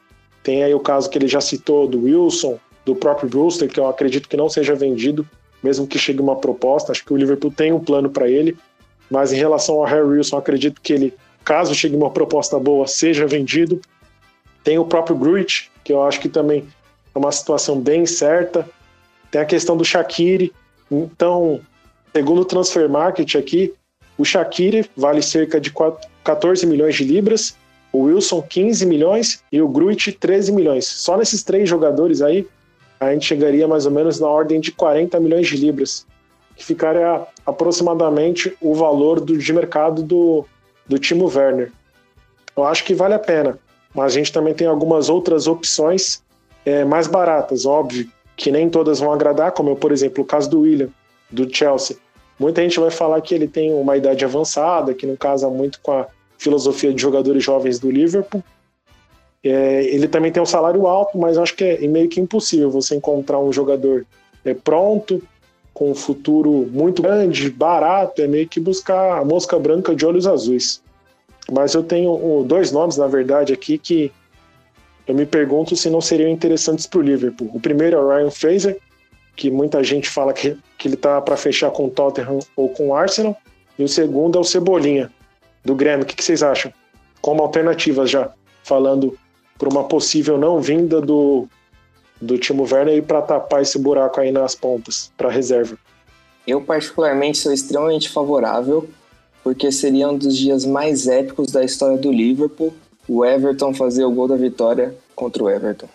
[0.42, 3.88] Tem aí o caso que ele já citou do Wilson, do próprio Brewster, que eu
[3.88, 5.26] acredito que não seja vendido,
[5.62, 6.92] mesmo que chegue uma proposta.
[6.92, 8.56] Acho que o Liverpool tem um plano para ele,
[9.10, 11.14] mas em relação ao Harry Wilson, acredito que ele,
[11.44, 13.80] caso chegue uma proposta boa, seja vendido.
[14.62, 16.66] Tem o próprio Gruit, que eu acho que também
[17.14, 18.68] é uma situação bem certa.
[19.30, 20.52] Tem a questão do Shaqiri.
[20.90, 21.60] Então,
[22.14, 23.72] segundo o Transfer Market aqui,
[24.16, 25.72] o Shaqiri vale cerca de
[26.22, 27.56] 14 milhões de libras,
[27.92, 30.86] o Wilson 15 milhões e o Gruit 13 milhões.
[30.86, 32.46] Só nesses três jogadores aí,
[32.98, 36.06] a gente chegaria mais ou menos na ordem de 40 milhões de libras,
[36.56, 40.44] que ficaria aproximadamente o valor do, de mercado do,
[40.86, 41.72] do Timo Werner.
[42.56, 43.58] Eu acho que vale a pena,
[43.94, 46.22] mas a gente também tem algumas outras opções
[46.64, 50.48] é, mais baratas, óbvio, que nem todas vão agradar, como eu, por exemplo, o caso
[50.48, 50.88] do William,
[51.30, 51.96] do Chelsea.
[52.38, 55.92] Muita gente vai falar que ele tem uma idade avançada, que não casa muito com
[55.92, 58.42] a filosofia de jogadores jovens do Liverpool.
[59.44, 62.96] É, ele também tem um salário alto, mas acho que é meio que impossível você
[62.96, 64.06] encontrar um jogador
[64.42, 65.22] é, pronto,
[65.74, 70.26] com um futuro muito grande, barato, é meio que buscar a mosca branca de olhos
[70.26, 70.82] azuis.
[71.52, 74.10] Mas eu tenho dois nomes, na verdade, aqui que
[75.06, 77.50] eu me pergunto se não seriam interessantes para o Liverpool.
[77.52, 78.78] O primeiro é o Ryan Fraser,
[79.36, 82.88] que muita gente fala que, que ele está para fechar com o Tottenham ou com
[82.88, 83.36] o Arsenal.
[83.78, 85.10] E o segundo é o Cebolinha,
[85.64, 86.04] do Grêmio.
[86.04, 86.72] O que, que vocês acham?
[87.20, 88.32] Como alternativas já,
[88.62, 89.18] falando
[89.58, 91.46] por uma possível não vinda do,
[92.20, 95.76] do Timo Werner para tapar esse buraco aí nas pontas, para reserva.
[96.46, 98.88] Eu, particularmente, sou extremamente favorável,
[99.42, 102.72] porque seria um dos dias mais épicos da história do Liverpool
[103.08, 105.88] o Everton fazer o gol da vitória contra o Everton.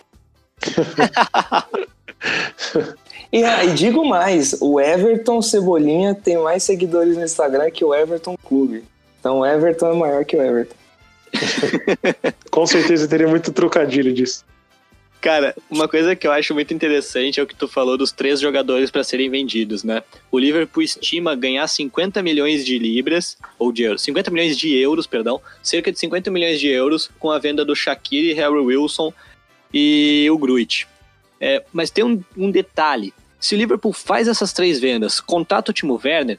[3.32, 7.92] e, ah, e, digo mais, o Everton Cebolinha tem mais seguidores no Instagram que o
[7.94, 8.84] Everton Clube.
[9.18, 10.76] Então o Everton é maior que o Everton.
[12.50, 14.44] Com certeza teria muito trocadilho disso.
[15.20, 18.40] Cara, uma coisa que eu acho muito interessante é o que tu falou dos três
[18.40, 20.02] jogadores para serem vendidos, né?
[20.32, 25.06] O Liverpool estima ganhar 50 milhões de libras, ou de euros, 50 milhões de euros,
[25.06, 29.12] perdão, cerca de 50 milhões de euros com a venda do Shaqiri, Harry Wilson
[29.74, 30.88] e o Gruit.
[31.38, 35.74] É, mas tem um, um detalhe: se o Liverpool faz essas três vendas, contrata o
[35.74, 36.38] Timo Werner,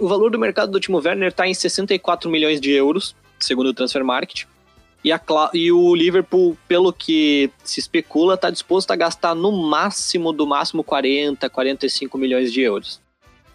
[0.00, 3.74] o valor do mercado do Timo Werner está em 64 milhões de euros, segundo o
[3.74, 4.46] Transfer Market.
[5.02, 5.20] E, a,
[5.54, 10.84] e o Liverpool, pelo que se especula, está disposto a gastar no máximo, do máximo,
[10.84, 13.00] 40, 45 milhões de euros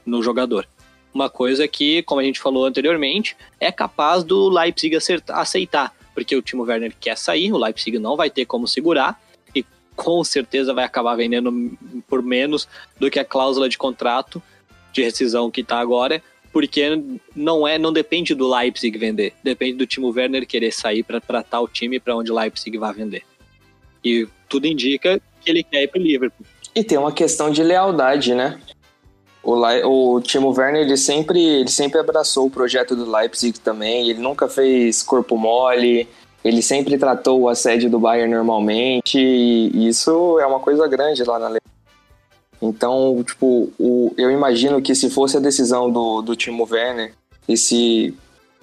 [0.06, 0.68] no jogador.
[1.14, 4.98] Uma coisa que, como a gente falou anteriormente, é capaz do Leipzig
[5.30, 9.22] aceitar, porque o Timo Werner quer sair, o Leipzig não vai ter como segurar,
[9.54, 9.64] e
[9.96, 11.78] com certeza vai acabar vendendo
[12.08, 12.68] por menos
[13.00, 14.42] do que a cláusula de contrato
[14.92, 16.22] de rescisão que está agora,
[16.56, 16.98] porque
[17.36, 21.22] não é, não depende do Leipzig vender, depende do Timo Werner querer sair para
[21.60, 23.24] o time para onde o Leipzig vai vender.
[24.02, 26.46] E tudo indica que ele quer ir para o Liverpool.
[26.74, 28.58] E tem uma questão de lealdade, né?
[29.44, 34.10] O, o Timo Werner ele sempre, ele sempre abraçou o projeto do Leipzig também.
[34.10, 36.08] Ele nunca fez corpo mole.
[36.42, 39.20] Ele sempre tratou o assédio do Bayern normalmente.
[39.20, 41.75] E isso é uma coisa grande lá na Alemanha.
[42.62, 47.14] Então, tipo, o, eu imagino que se fosse a decisão do, do Timo Werner
[47.48, 48.14] e se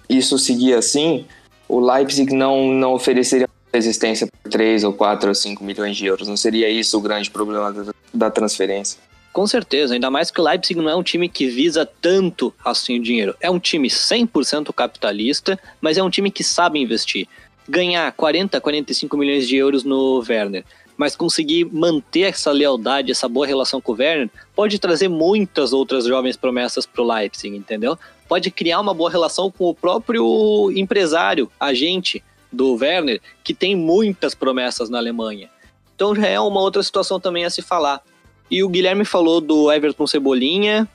[0.09, 1.25] isso seguir assim,
[1.69, 6.29] o Leipzig não, não ofereceria resistência por 3 ou 4 ou 5 milhões de euros.
[6.29, 8.99] Não seria isso o grande problema da, da transferência.
[9.33, 12.99] Com certeza, ainda mais que o Leipzig não é um time que visa tanto assim
[12.99, 13.35] o dinheiro.
[13.41, 17.27] É um time 100% capitalista, mas é um time que sabe investir.
[17.67, 20.65] Ganhar 40, 45 milhões de euros no Werner
[21.03, 26.07] mas conseguir manter essa lealdade, essa boa relação com o Werner, pode trazer muitas outras
[26.07, 27.99] jovens promessas para o Leipzig, entendeu?
[28.29, 32.23] Pode criar uma boa relação com o próprio empresário, agente
[32.53, 35.51] do Werner, que tem muitas promessas na Alemanha.
[35.97, 38.01] Então já é uma outra situação também a se falar.
[38.49, 40.89] E o Guilherme falou do Everton Cebolinha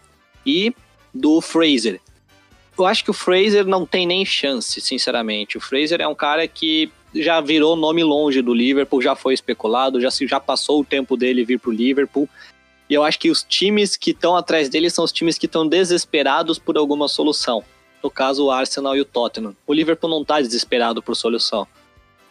[0.45, 0.73] e
[1.13, 1.99] do Fraser.
[2.79, 5.57] Eu acho que o Fraser não tem nem chance, sinceramente.
[5.57, 6.89] O Fraser é um cara que
[7.21, 11.45] já virou nome longe do Liverpool, já foi especulado, já, já passou o tempo dele
[11.45, 12.27] vir pro Liverpool.
[12.89, 15.67] E eu acho que os times que estão atrás dele são os times que estão
[15.67, 17.63] desesperados por alguma solução.
[18.01, 19.55] No caso, o Arsenal e o Tottenham.
[19.65, 21.67] O Liverpool não está desesperado por solução.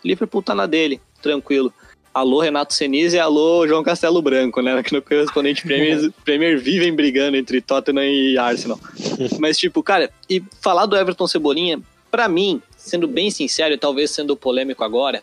[0.03, 1.73] O Liverpool tá na dele, tranquilo.
[2.15, 4.83] Alô, Renato Senise e alô, João Castelo Branco, né?
[4.83, 8.81] Que no correspondente Premier, Premier vivem brigando entre Tottenham e Arsenal.
[9.39, 11.79] Mas, tipo, cara, e falar do Everton Cebolinha,
[12.11, 15.23] para mim, sendo bem sincero e talvez sendo polêmico agora,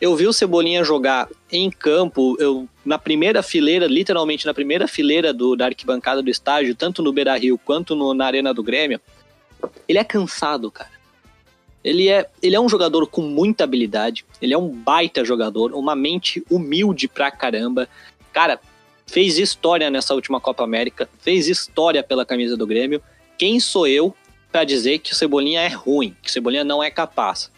[0.00, 5.32] eu vi o Cebolinha jogar em campo, eu na primeira fileira, literalmente na primeira fileira
[5.32, 9.00] do, da arquibancada do estádio, tanto no Beira Rio quanto no, na Arena do Grêmio.
[9.88, 10.90] Ele é cansado, cara.
[11.82, 15.94] Ele é, ele é um jogador com muita habilidade, ele é um baita jogador, uma
[15.94, 17.88] mente humilde pra caramba.
[18.32, 18.60] Cara,
[19.06, 23.00] fez história nessa última Copa América, fez história pela camisa do Grêmio.
[23.38, 24.14] Quem sou eu
[24.50, 27.50] para dizer que o Cebolinha é ruim, que o Cebolinha não é capaz?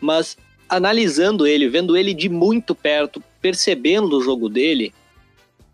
[0.00, 0.36] Mas
[0.68, 4.94] analisando ele, vendo ele de muito perto, percebendo o jogo dele,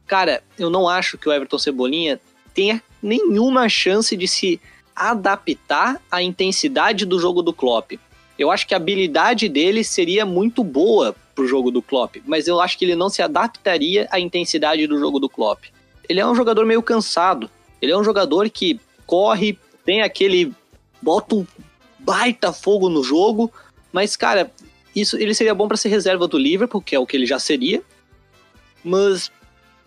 [0.07, 2.21] cara, eu não acho que o Everton Cebolinha
[2.55, 4.61] tenha nenhuma chance de se
[4.95, 7.93] adaptar à intensidade do jogo do Klopp.
[8.39, 12.61] Eu acho que a habilidade dele seria muito boa pro jogo do Klopp, mas eu
[12.61, 15.65] acho que ele não se adaptaria à intensidade do jogo do Klopp.
[16.09, 17.51] Ele é um jogador meio cansado.
[17.81, 20.53] Ele é um jogador que corre, tem aquele
[21.01, 21.47] bota um
[22.01, 23.51] baita fogo no jogo,
[23.93, 24.53] mas cara,
[24.95, 27.39] isso ele seria bom para ser reserva do Liverpool, que é o que ele já
[27.39, 27.83] seria.
[28.85, 29.31] Mas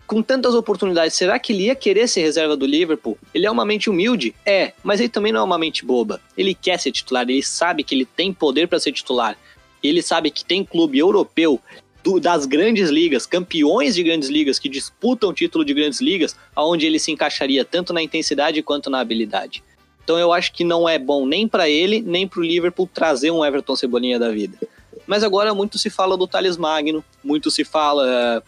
[0.06, 3.16] com tantas oportunidades, será que ele ia querer ser reserva do Liverpool?
[3.32, 4.34] Ele é uma mente humilde?
[4.44, 6.20] É, mas ele também não é uma mente boba.
[6.36, 9.38] Ele quer ser titular, ele sabe que ele tem poder para ser titular.
[9.80, 11.60] Ele sabe que tem clube europeu
[12.02, 16.86] do, das grandes ligas, campeões de grandes ligas que disputam título de grandes ligas, aonde
[16.86, 19.62] ele se encaixaria tanto na intensidade quanto na habilidade.
[20.02, 23.30] Então eu acho que não é bom nem para ele, nem para o Liverpool trazer
[23.30, 24.58] um Everton Cebolinha da vida.
[25.06, 28.42] Mas agora muito se fala do Thales Magno, muito se fala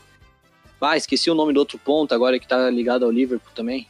[0.80, 3.86] ah, esqueci o nome do outro ponto agora que tá ligado ao Liverpool também.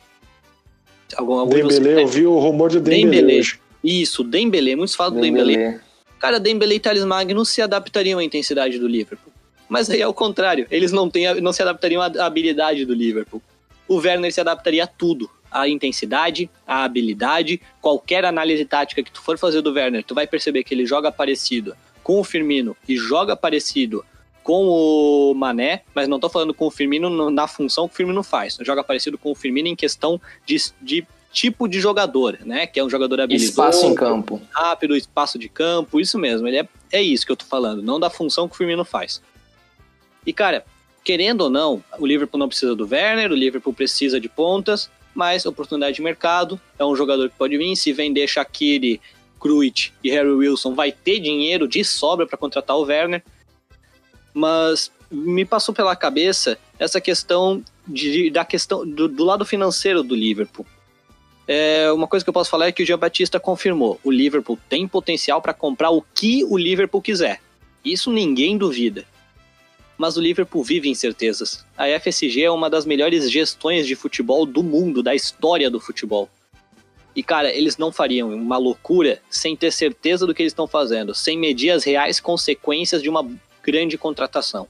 [1.17, 3.39] Algum, algum Dembélé, eu vi o rumor do Dembélé, Dembélé.
[3.39, 3.61] hoje.
[3.83, 5.81] Isso, Dembélé, muitos falam do Dembélé.
[6.19, 9.33] Cara, Dembélé e Thales Magno se adaptariam à intensidade do Liverpool.
[9.69, 13.43] Mas aí é o contrário, eles não, têm, não se adaptariam à habilidade do Liverpool.
[13.89, 19.21] O Werner se adaptaria a tudo, a intensidade, a habilidade, qualquer análise tática que tu
[19.23, 22.97] for fazer do Werner, tu vai perceber que ele joga parecido com o Firmino e
[22.97, 24.05] joga parecido
[24.43, 28.23] com o Mané, mas não tô falando com o Firmino na função que o Firmino
[28.23, 28.59] faz.
[28.61, 32.67] Joga parecido com o Firmino em questão de, de tipo de jogador, né?
[32.67, 33.51] Que é um jogador habilidoso.
[33.51, 34.41] Espaço em campo.
[34.51, 36.49] Rápido, espaço de campo, isso mesmo.
[36.49, 39.23] Ele é, é isso que eu tô falando, não da função que o Firmino faz.
[40.27, 40.65] E, cara,
[41.05, 45.47] querendo ou não, o Liverpool não precisa do Werner, o Liverpool precisa de pontas, mas
[45.47, 49.01] oportunidade de mercado, é um jogador que pode vir, se vender Shaqiri,
[49.39, 53.23] Kruit e Harry Wilson, vai ter dinheiro de sobra para contratar o Werner
[54.35, 60.15] mas me passou pela cabeça essa questão de, da questão do, do lado financeiro do
[60.15, 60.67] Liverpool.
[61.47, 64.59] É, uma coisa que eu posso falar é que o Jean Batista confirmou: o Liverpool
[64.69, 67.41] tem potencial para comprar o que o Liverpool quiser.
[67.85, 69.05] Isso ninguém duvida.
[69.97, 71.65] Mas o Liverpool vive incertezas.
[71.77, 76.29] A FSG é uma das melhores gestões de futebol do mundo, da história do futebol.
[77.15, 81.15] E cara, eles não fariam uma loucura sem ter certeza do que eles estão fazendo,
[81.15, 83.29] sem medir as reais consequências de uma
[83.63, 84.67] grande contratação.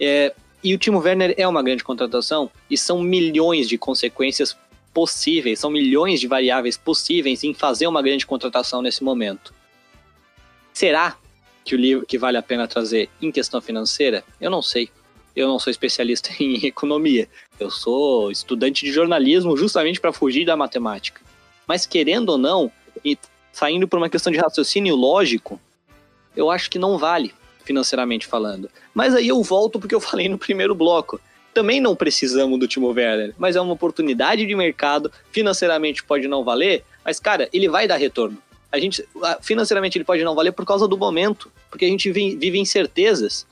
[0.00, 0.32] É,
[0.62, 4.56] e o Timo Werner é uma grande contratação e são milhões de consequências
[4.94, 9.54] possíveis, são milhões de variáveis possíveis em fazer uma grande contratação nesse momento.
[10.72, 11.16] Será
[11.68, 14.24] que o livro que vale a pena trazer em questão financeira?
[14.40, 14.88] Eu não sei.
[15.36, 17.28] Eu não sou especialista em economia.
[17.60, 21.20] Eu sou estudante de jornalismo justamente para fugir da matemática.
[21.66, 22.72] Mas querendo ou não,
[23.04, 23.18] e
[23.52, 25.60] saindo por uma questão de raciocínio lógico,
[26.34, 28.70] eu acho que não vale financeiramente falando.
[28.94, 31.20] Mas aí eu volto porque eu falei no primeiro bloco.
[31.52, 36.44] Também não precisamos do Timo Werner, mas é uma oportunidade de mercado, financeiramente pode não
[36.44, 38.38] valer, mas cara, ele vai dar retorno.
[38.70, 39.06] A gente
[39.42, 43.46] financeiramente ele pode não valer por causa do momento, porque a gente vive incertezas.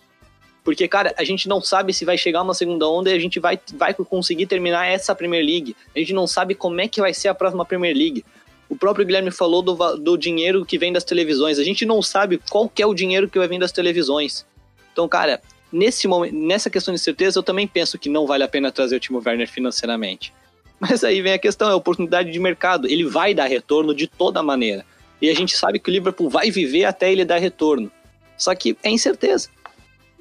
[0.64, 3.38] Porque, cara, a gente não sabe se vai chegar uma segunda onda e a gente
[3.38, 5.76] vai, vai conseguir terminar essa Premier League.
[5.94, 8.24] A gente não sabe como é que vai ser a próxima Premier League.
[8.68, 11.58] O próprio Guilherme falou do, do dinheiro que vem das televisões.
[11.58, 14.44] A gente não sabe qual é o dinheiro que vai vir das televisões.
[14.92, 15.40] Então, cara,
[15.70, 18.96] nesse momento, nessa questão de certeza, eu também penso que não vale a pena trazer
[18.96, 20.32] o Timo Werner financeiramente.
[20.80, 22.88] Mas aí vem a questão, é a oportunidade de mercado.
[22.88, 24.84] Ele vai dar retorno de toda maneira.
[25.22, 27.90] E a gente sabe que o Liverpool vai viver até ele dar retorno.
[28.36, 29.48] Só que é incerteza.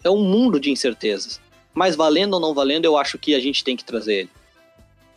[0.03, 1.39] É um mundo de incertezas.
[1.73, 4.29] Mas valendo ou não valendo, eu acho que a gente tem que trazer ele.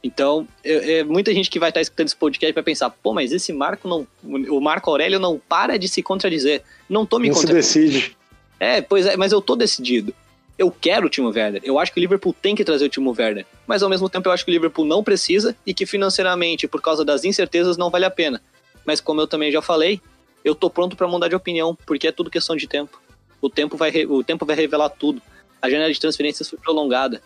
[0.03, 3.33] Então, é, é, muita gente que vai estar escutando esse podcast vai pensar, pô, mas
[3.33, 4.07] esse Marco não.
[4.49, 6.63] O Marco Aurélio não para de se contradizer.
[6.89, 8.17] Não tô me Não se decide.
[8.61, 10.15] É, pois é, mas eu tô decidido.
[10.57, 11.61] Eu quero o Timo Werner.
[11.65, 13.47] Eu acho que o Liverpool tem que trazer o Timo Werner.
[13.67, 16.83] Mas ao mesmo tempo eu acho que o Liverpool não precisa e que financeiramente, por
[16.83, 18.43] causa das incertezas, não vale a pena.
[18.85, 20.01] Mas como eu também já falei,
[20.45, 23.01] eu tô pronto para mudar de opinião, porque é tudo questão de tempo.
[23.41, 25.22] O tempo vai, o tempo vai revelar tudo.
[25.61, 27.22] A janela de transferências foi prolongada.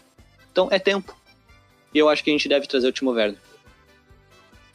[0.50, 1.16] Então é tempo.
[1.94, 3.38] E eu acho que a gente deve trazer o Timo Werner.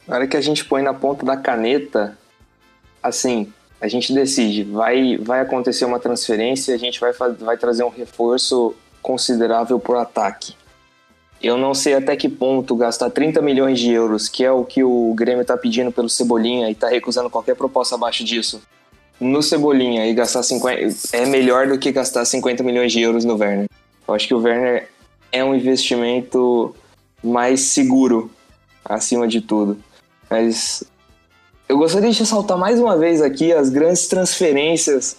[0.06, 2.16] Na hora que a gente põe na ponta da caneta,
[3.02, 7.90] assim, a gente decide, vai, vai acontecer uma transferência, a gente vai, vai trazer um
[7.90, 10.54] reforço considerável por ataque.
[11.42, 14.82] Eu não sei até que ponto gastar 30 milhões de euros, que é o que
[14.82, 18.60] o Grêmio está pedindo pelo Cebolinha e está recusando qualquer proposta abaixo disso,
[19.20, 23.36] no Cebolinha e gastar 50 é melhor do que gastar 50 milhões de euros no
[23.36, 23.68] Werner.
[24.06, 24.88] Eu acho que o Werner
[25.30, 26.74] é um investimento
[27.22, 28.30] mais seguro,
[28.84, 29.78] acima de tudo.
[30.30, 30.84] Mas
[31.68, 35.16] eu gostaria de ressaltar mais uma vez aqui as grandes transferências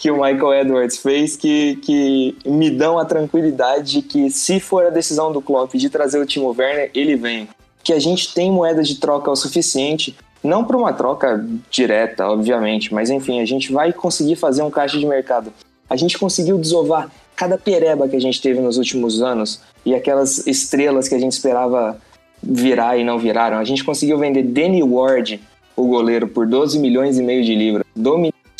[0.00, 4.86] que o Michael Edwards fez que, que me dão a tranquilidade de que se for
[4.86, 7.46] a decisão do Klopp de trazer o Timo Werner, ele vem.
[7.84, 12.94] Que a gente tem moeda de troca o suficiente, não para uma troca direta, obviamente,
[12.94, 15.52] mas enfim, a gente vai conseguir fazer um caixa de mercado.
[15.88, 20.46] A gente conseguiu desovar cada pereba que a gente teve nos últimos anos e aquelas
[20.46, 22.00] estrelas que a gente esperava
[22.42, 23.58] virar e não viraram.
[23.58, 25.38] A gente conseguiu vender Danny Ward,
[25.76, 27.84] o goleiro, por 12 milhões e meio de libras.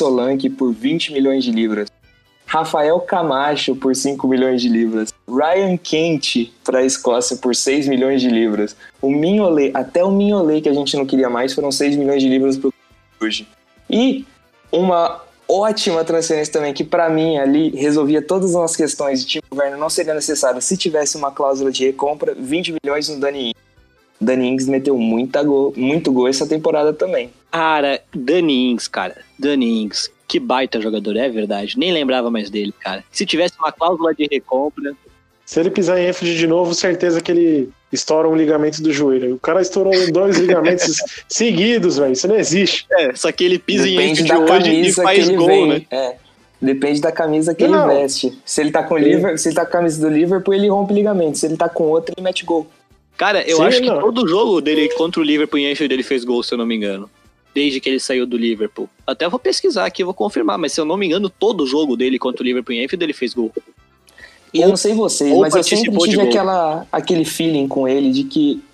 [0.00, 1.90] Solanke por 20 milhões de libras.
[2.46, 5.12] Rafael Camacho por 5 milhões de libras.
[5.28, 8.74] Ryan Kent para a Escócia por 6 milhões de libras.
[9.02, 12.30] O Mignolet, até o Mignolet que a gente não queria mais, foram 6 milhões de
[12.30, 12.70] libras para
[13.20, 13.46] hoje.
[13.90, 14.24] E
[14.72, 19.54] uma ótima transferência também, que para mim ali resolvia todas as nossas questões de tipo
[19.54, 23.54] Werner não seria necessário se tivesse uma cláusula de recompra, 20 milhões no Dani.
[24.20, 27.30] Dani Ings meteu muita gol, muito gol essa temporada também.
[27.50, 31.78] Cara, Dani Ings, cara, Dani Ings, que baita jogador, é verdade.
[31.78, 33.02] Nem lembrava mais dele, cara.
[33.10, 34.92] Se tivesse uma cláusula de recompra.
[35.44, 39.34] Se ele pisar em Enfield de novo, certeza que ele estoura um ligamento do joelho.
[39.34, 40.96] O cara estourou dois ligamentos
[41.28, 42.12] seguidos, velho.
[42.12, 42.86] Isso não existe.
[42.92, 45.68] É, só que ele pisa Depende em Enfield hoje e faz gol, vem.
[45.68, 45.82] né?
[45.90, 46.16] É.
[46.62, 47.90] Depende da camisa que não.
[47.90, 48.38] ele veste.
[48.44, 50.92] Se ele tá com Liverpool, se ele tá com a camisa do Liverpool, ele rompe
[50.92, 51.38] ligamento.
[51.38, 52.66] Se ele tá com outro, ele mete gol.
[53.20, 53.96] Cara, eu Sim, acho não.
[53.96, 56.64] que todo jogo dele contra o Liverpool em Enfield ele fez gol, se eu não
[56.64, 57.10] me engano.
[57.54, 58.88] Desde que ele saiu do Liverpool.
[59.06, 62.18] Até vou pesquisar aqui, vou confirmar, mas se eu não me engano, todo jogo dele
[62.18, 63.52] contra o Liverpool em Enfield ele fez gol.
[64.54, 68.24] E eu não sei vocês, mas eu sempre tive aquela, aquele feeling com ele de
[68.24, 68.64] que.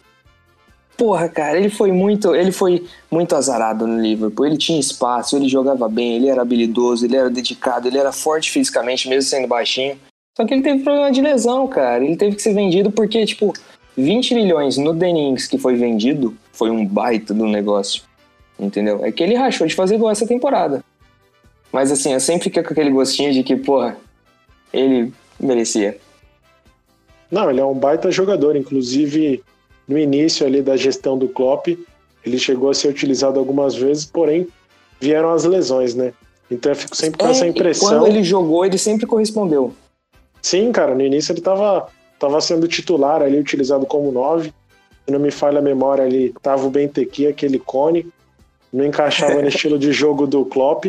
[0.97, 2.33] Porra, cara, ele foi muito.
[2.33, 4.47] Ele foi muito azarado no Liverpool.
[4.47, 8.53] Ele tinha espaço, ele jogava bem, ele era habilidoso, ele era dedicado, ele era forte
[8.53, 9.99] fisicamente, mesmo sendo baixinho.
[10.37, 12.05] Só que ele teve problema de lesão, cara.
[12.05, 13.53] Ele teve que ser vendido porque, tipo,
[13.97, 18.03] 20 milhões no Dennings que foi vendido foi um baita do negócio.
[18.59, 19.05] Entendeu?
[19.05, 20.85] É que ele rachou de fazer gol essa temporada.
[21.73, 23.97] Mas assim, eu sempre fico com aquele gostinho de que, porra,
[24.73, 25.99] ele merecia.
[27.31, 28.57] Não, ele é um baita jogador.
[28.57, 29.43] Inclusive,
[29.87, 31.69] no início ali da gestão do Klopp,
[32.25, 34.49] ele chegou a ser utilizado algumas vezes, porém
[35.01, 36.13] vieram as lesões, né?
[36.51, 37.89] Então eu fico sempre com é, essa impressão.
[37.89, 39.75] Quando ele jogou, ele sempre correspondeu.
[40.41, 41.41] Sim, cara, no início ele
[42.17, 44.53] estava tava sendo titular ali, utilizado como nove.
[45.05, 48.07] Se não me falha a memória ali, tava o Bentequi, aquele cone.
[48.73, 50.87] Não encaixava no estilo de jogo do Klopp.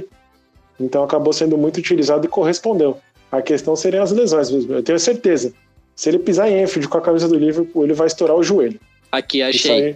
[0.79, 2.97] Então acabou sendo muito utilizado e correspondeu.
[3.31, 4.73] A questão seriam as lesões mesmo.
[4.73, 5.53] Eu tenho certeza.
[5.95, 8.79] Se ele pisar em Enfield com a camisa do Liverpool, ele vai estourar o joelho.
[9.11, 9.95] Aqui, achei.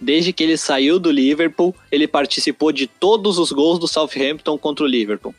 [0.00, 4.84] Desde que ele saiu do Liverpool, ele participou de todos os gols do Southampton contra
[4.84, 5.34] o Liverpool.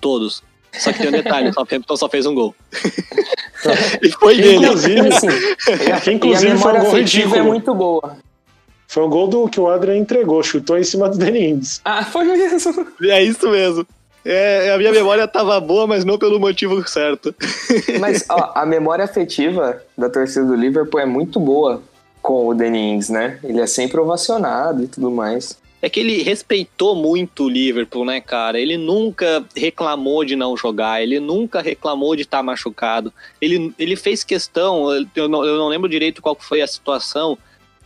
[0.00, 0.42] Todos.
[0.72, 2.54] Só que tem um detalhe, o Southampton só fez um gol.
[4.02, 4.56] e foi dele.
[4.56, 5.28] Inclusive, assim,
[6.02, 7.36] que inclusive foi um gol ridículo.
[7.36, 8.16] é muito boa.
[8.88, 11.80] Foi um gol do que o Adrian entregou, chutou em cima do Denings.
[11.84, 12.86] Ah, foi mesmo.
[13.04, 13.86] É isso mesmo.
[14.24, 17.34] É, a minha memória tava boa, mas não pelo motivo certo.
[17.98, 21.82] Mas ó, a memória afetiva da torcida do Liverpool é muito boa
[22.20, 23.38] com o Denings, né?
[23.42, 25.58] Ele é sempre ovacionado e tudo mais.
[25.82, 28.60] É que ele respeitou muito o Liverpool, né, cara?
[28.60, 33.12] Ele nunca reclamou de não jogar, ele nunca reclamou de estar tá machucado.
[33.40, 37.36] Ele, ele fez questão, eu não, eu não lembro direito qual foi a situação,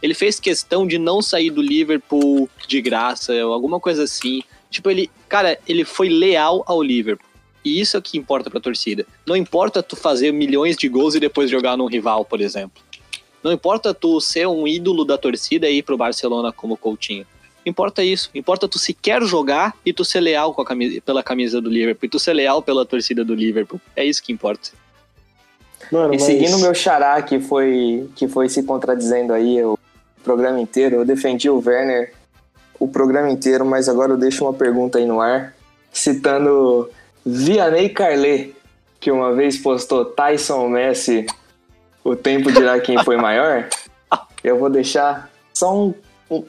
[0.02, 4.42] ele fez questão de não sair do Liverpool de graça, alguma coisa assim.
[4.70, 7.26] Tipo, ele, cara, ele foi leal ao Liverpool.
[7.64, 9.06] E isso é o que importa pra torcida.
[9.26, 12.82] Não importa tu fazer milhões de gols e depois jogar num rival, por exemplo.
[13.42, 17.26] Não importa tu ser um ídolo da torcida e ir pro Barcelona como Coutinho.
[17.66, 18.30] Importa isso.
[18.34, 22.06] Importa tu se quer jogar e tu ser leal camisa, pela camisa do Liverpool.
[22.06, 23.80] E tu ser leal pela torcida do Liverpool.
[23.94, 24.70] É isso que importa.
[25.90, 26.22] Mano, e mas...
[26.22, 29.76] seguindo o meu xará, que foi, que foi se contradizendo aí o
[30.22, 32.12] programa inteiro, eu defendi o Werner
[32.78, 35.54] o programa inteiro, mas agora eu deixo uma pergunta aí no ar,
[35.92, 36.90] citando
[37.24, 38.54] Vianney Carlet,
[39.00, 41.26] que uma vez postou Tyson Messi,
[42.04, 43.68] o tempo dirá quem foi maior.
[44.44, 45.92] Eu vou deixar só um,
[46.30, 46.44] um,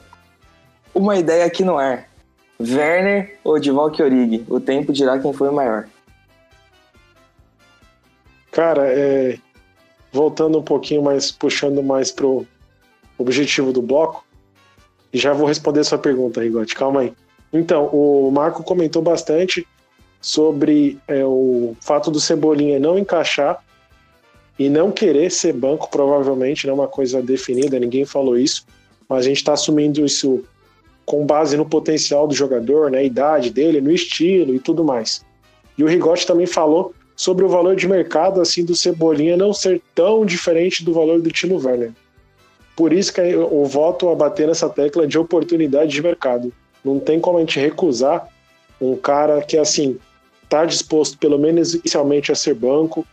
[0.94, 2.08] uma ideia aqui no ar.
[2.60, 5.88] Werner ou Divalk Origi, o tempo dirá quem foi o maior.
[8.50, 9.38] Cara, é,
[10.12, 12.46] voltando um pouquinho mais, puxando mais pro
[13.16, 14.24] objetivo do bloco,
[15.12, 17.12] já vou responder sua pergunta, Rigote, calma aí.
[17.52, 19.66] Então, o Marco comentou bastante
[20.20, 23.64] sobre é, o fato do Cebolinha não encaixar
[24.58, 28.66] e não querer ser banco, provavelmente, não é uma coisa definida, ninguém falou isso,
[29.08, 30.44] mas a gente está assumindo isso
[31.08, 35.24] com base no potencial do jogador, na né, idade dele, no estilo e tudo mais.
[35.78, 39.80] E o Rigotti também falou sobre o valor de mercado assim do Cebolinha não ser
[39.94, 41.92] tão diferente do valor do Timo Werner.
[42.76, 46.52] Por isso que eu volto a bater nessa tecla de oportunidade de mercado.
[46.84, 48.28] Não tem como a gente recusar
[48.78, 49.98] um cara que assim
[50.44, 53.06] está disposto pelo menos inicialmente a ser banco,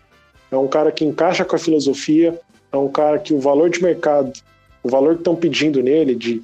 [0.51, 2.37] é um cara que encaixa com a filosofia,
[2.73, 4.33] é um cara que o valor de mercado,
[4.83, 6.43] o valor que estão pedindo nele de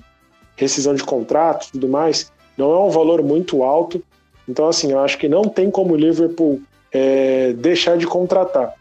[0.56, 4.04] rescisão de contrato tudo mais, não é um valor muito alto.
[4.48, 8.74] Então, assim, eu acho que não tem como o Liverpool é, deixar de contratar.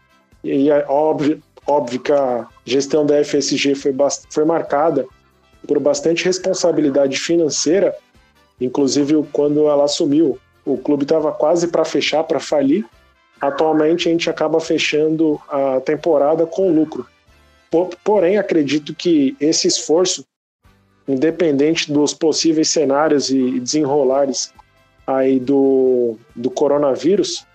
[0.43, 3.95] E é óbvio, óbvio que a gestão da FSG foi,
[4.29, 5.05] foi marcada
[5.67, 7.95] por bastante responsabilidade financeira,
[8.59, 12.85] inclusive quando ela assumiu, o clube estava quase para fechar, para falir.
[13.39, 17.05] Atualmente a gente acaba fechando a temporada com lucro.
[18.03, 20.25] Porém, acredito que esse esforço,
[21.11, 24.53] independente dos possíveis cenários e desenrolares
[25.05, 27.45] aí do, do coronavírus,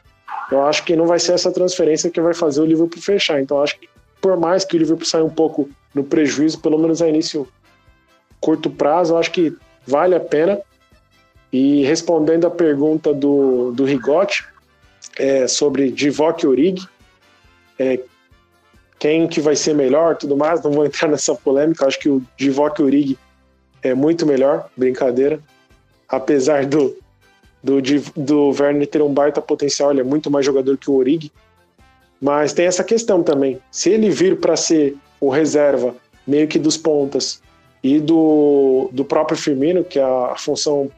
[0.50, 3.40] eu acho que não vai ser essa transferência que vai fazer o Liverpool fechar.
[3.40, 3.88] Então, acho que
[4.20, 7.48] por mais que o Liverpool saia um pouco no prejuízo, pelo menos a início
[8.40, 10.60] curto prazo, eu acho que vale a pena.
[11.52, 14.44] E respondendo a pergunta do, do Rigotti
[15.18, 16.88] é, sobre Divock e Origi,
[17.78, 18.00] é,
[18.98, 22.22] quem que vai ser melhor tudo mais, não vou entrar nessa polêmica, acho que o
[22.36, 23.18] Divock Origi
[23.86, 25.40] é muito melhor, brincadeira.
[26.08, 26.96] Apesar do,
[27.62, 27.80] do,
[28.16, 31.32] do Werner ter um baita potencial, ele é muito mais jogador que o Origi.
[32.20, 33.58] Mas tem essa questão também.
[33.70, 35.94] Se ele vir para ser o reserva,
[36.26, 37.42] meio que dos pontas,
[37.82, 40.90] e do, do próprio Firmino, que é a função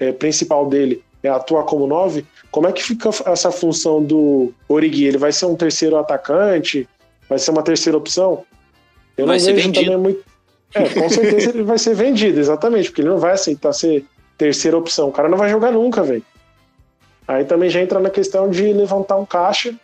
[0.00, 5.06] é, principal dele é atuar como nove, como é que fica essa função do Origi?
[5.06, 6.86] Ele vai ser um terceiro atacante?
[7.28, 8.44] Vai ser uma terceira opção?
[9.16, 9.86] Eu vai não vejo vendido.
[9.86, 10.24] também muito.
[10.74, 14.04] É, com certeza ele vai ser vendido, exatamente, porque ele não vai aceitar ser
[14.36, 15.08] terceira opção.
[15.08, 16.24] O cara não vai jogar nunca, velho.
[17.26, 19.74] Aí também já entra na questão de levantar um caixa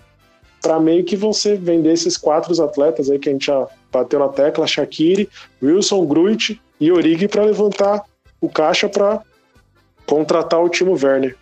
[0.60, 4.28] para meio que você vender esses quatro atletas aí que a gente já bateu na
[4.28, 5.28] tecla, Shaqiri,
[5.62, 8.04] Wilson, Gruit e Origi para levantar
[8.40, 9.22] o caixa para
[10.04, 11.36] contratar o Timo Werner.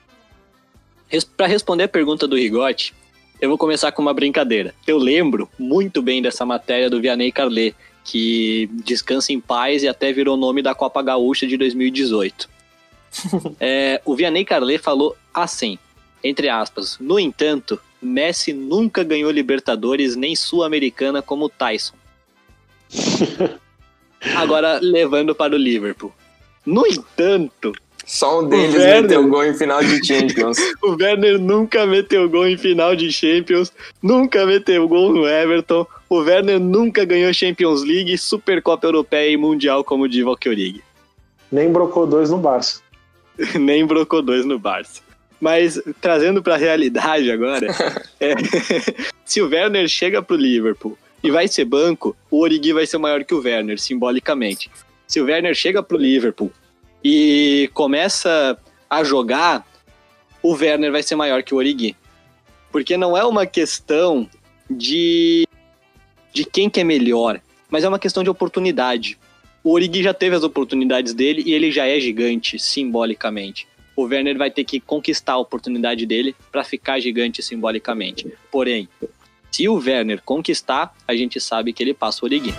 [1.36, 2.94] Para responder a pergunta do Rigotti,
[3.40, 4.74] eu vou começar com uma brincadeira.
[4.86, 7.74] Eu lembro muito bem dessa matéria do Vianney Carlet,
[8.10, 12.48] que descansa em paz e até virou nome da Copa Gaúcha de 2018.
[13.60, 15.78] é, o Vianney Carlet falou assim,
[16.24, 21.96] entre aspas, no entanto, Messi nunca ganhou Libertadores nem Sul-Americana como Tyson.
[24.34, 26.12] Agora levando para o Liverpool.
[26.64, 27.74] No entanto,
[28.06, 30.56] só um deles Werner, meteu gol em final de Champions.
[30.82, 33.70] o Werner nunca meteu gol em final de Champions,
[34.02, 35.86] nunca meteu gol no Everton.
[36.08, 40.82] O Werner nunca ganhou Champions League, Supercopa Europeia e Mundial como o Divock Origi.
[41.52, 42.80] Nem brocou dois no Barça.
[43.58, 45.02] Nem brocou dois no Barça.
[45.40, 47.66] Mas trazendo para a realidade agora,
[48.18, 48.34] é,
[49.24, 53.24] se o Werner chega pro Liverpool e vai ser banco, o Origi vai ser maior
[53.24, 54.70] que o Werner, simbolicamente.
[55.06, 56.50] Se o Werner chega pro Liverpool
[57.04, 59.66] e começa a jogar,
[60.42, 61.94] o Werner vai ser maior que o Origi.
[62.70, 64.28] Porque não é uma questão
[64.70, 65.46] de,
[66.38, 69.18] de quem que é melhor, mas é uma questão de oportunidade.
[69.64, 73.66] O Origi já teve as oportunidades dele e ele já é gigante, simbolicamente
[73.96, 78.32] o Werner vai ter que conquistar a oportunidade dele para ficar gigante simbolicamente.
[78.48, 78.88] Porém,
[79.50, 82.54] se o Werner conquistar, a gente sabe que ele passa o Origi.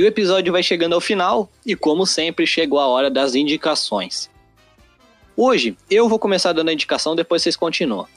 [0.00, 4.30] E o episódio vai chegando ao final, e como sempre, chegou a hora das indicações.
[5.36, 8.08] Hoje, eu vou começar dando a indicação, depois vocês continuam.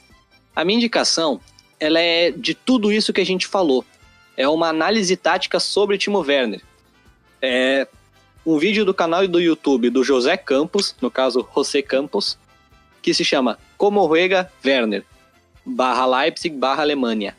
[0.56, 1.38] A minha indicação
[1.78, 3.84] ela é de tudo isso que a gente falou.
[4.34, 6.62] É uma análise tática sobre Timo Werner.
[7.42, 7.86] É,
[8.46, 12.38] um vídeo do canal do YouTube do José Campos, no caso José Campos,
[13.02, 15.04] que se chama Como Ruega Werner,
[15.66, 17.36] barra Leipzig, barra Alemanha.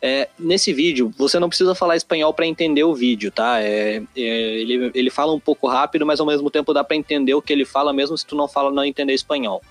[0.00, 3.60] É, nesse vídeo, você não precisa falar espanhol para entender o vídeo, tá?
[3.62, 7.34] É, é, ele, ele fala um pouco rápido, mas ao mesmo tempo dá para entender
[7.34, 9.62] o que ele fala, mesmo se tu não fala não entender espanhol.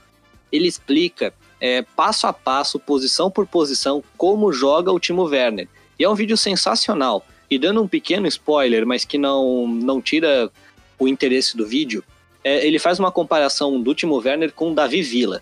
[0.51, 5.67] Ele explica é, passo a passo, posição por posição, como joga o Timo Werner.
[5.97, 7.25] E é um vídeo sensacional.
[7.49, 10.49] E dando um pequeno spoiler, mas que não, não tira
[10.97, 12.03] o interesse do vídeo,
[12.43, 15.41] é, ele faz uma comparação do Timo Werner com o Davi Villa.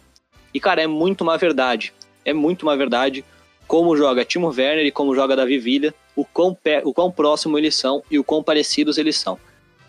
[0.53, 1.93] E, cara, é muito uma verdade.
[2.25, 3.23] É muito uma verdade
[3.67, 7.75] como joga Timo Werner e como joga Davi Villa, o quão, o quão próximo eles
[7.75, 9.37] são e o quão parecidos eles são.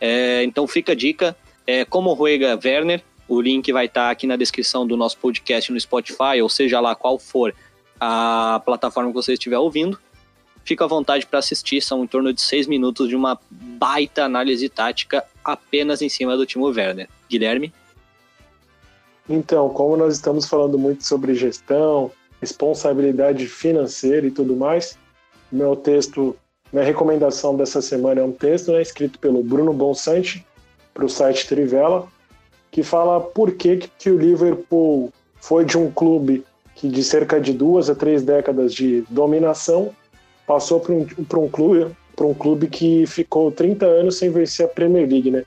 [0.00, 4.26] É, então fica a dica, é, como ruega Werner, o link vai estar tá aqui
[4.26, 7.54] na descrição do nosso podcast no Spotify, ou seja lá qual for
[7.98, 9.98] a plataforma que você estiver ouvindo.
[10.64, 14.68] Fica à vontade para assistir, são em torno de seis minutos de uma baita análise
[14.68, 17.08] tática apenas em cima do Timo Werner.
[17.28, 17.72] Guilherme?
[19.28, 22.10] Então, como nós estamos falando muito sobre gestão,
[22.44, 24.98] responsabilidade financeira e tudo mais,
[25.50, 26.36] meu texto,
[26.70, 30.44] minha recomendação dessa semana é um texto né, escrito pelo Bruno Bonsante
[30.92, 32.06] para o site Trivela,
[32.70, 37.52] que fala por que, que o Liverpool foi de um clube que de cerca de
[37.52, 39.90] duas a três décadas de dominação
[40.46, 41.06] passou para um,
[41.44, 45.44] um clube para um clube que ficou 30 anos sem vencer a Premier League, né?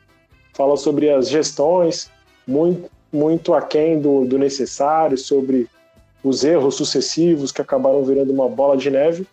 [0.53, 2.11] Fala sobre as gestões,
[2.45, 5.69] muito, muito aquém do, do necessário, sobre
[6.23, 9.27] os erros sucessivos que acabaram virando uma bola de neve.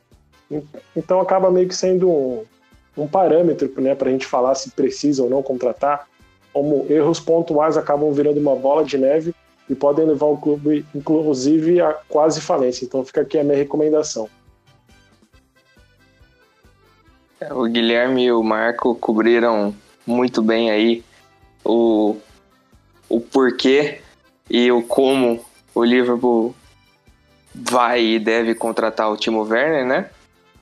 [0.95, 2.45] Então acaba meio que sendo um,
[2.97, 6.07] um parâmetro né, para a gente falar se precisa ou não contratar,
[6.53, 9.35] como erros pontuais acabam virando uma bola de neve
[9.69, 12.85] e podem levar o clube, inclusive, a quase falência.
[12.85, 14.29] Então fica aqui a minha recomendação.
[17.41, 19.75] É, o Guilherme e o Marco cobriram
[20.07, 21.03] muito bem aí
[21.65, 22.17] o,
[23.09, 24.01] o porquê
[24.49, 25.41] e o como
[25.75, 26.55] o Liverpool
[27.55, 30.11] vai e deve contratar o Timo Werner, né?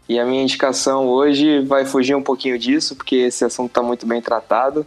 [0.08, 4.06] E a minha indicação hoje vai fugir um pouquinho disso, porque esse assunto está muito
[4.06, 4.84] bem tratado.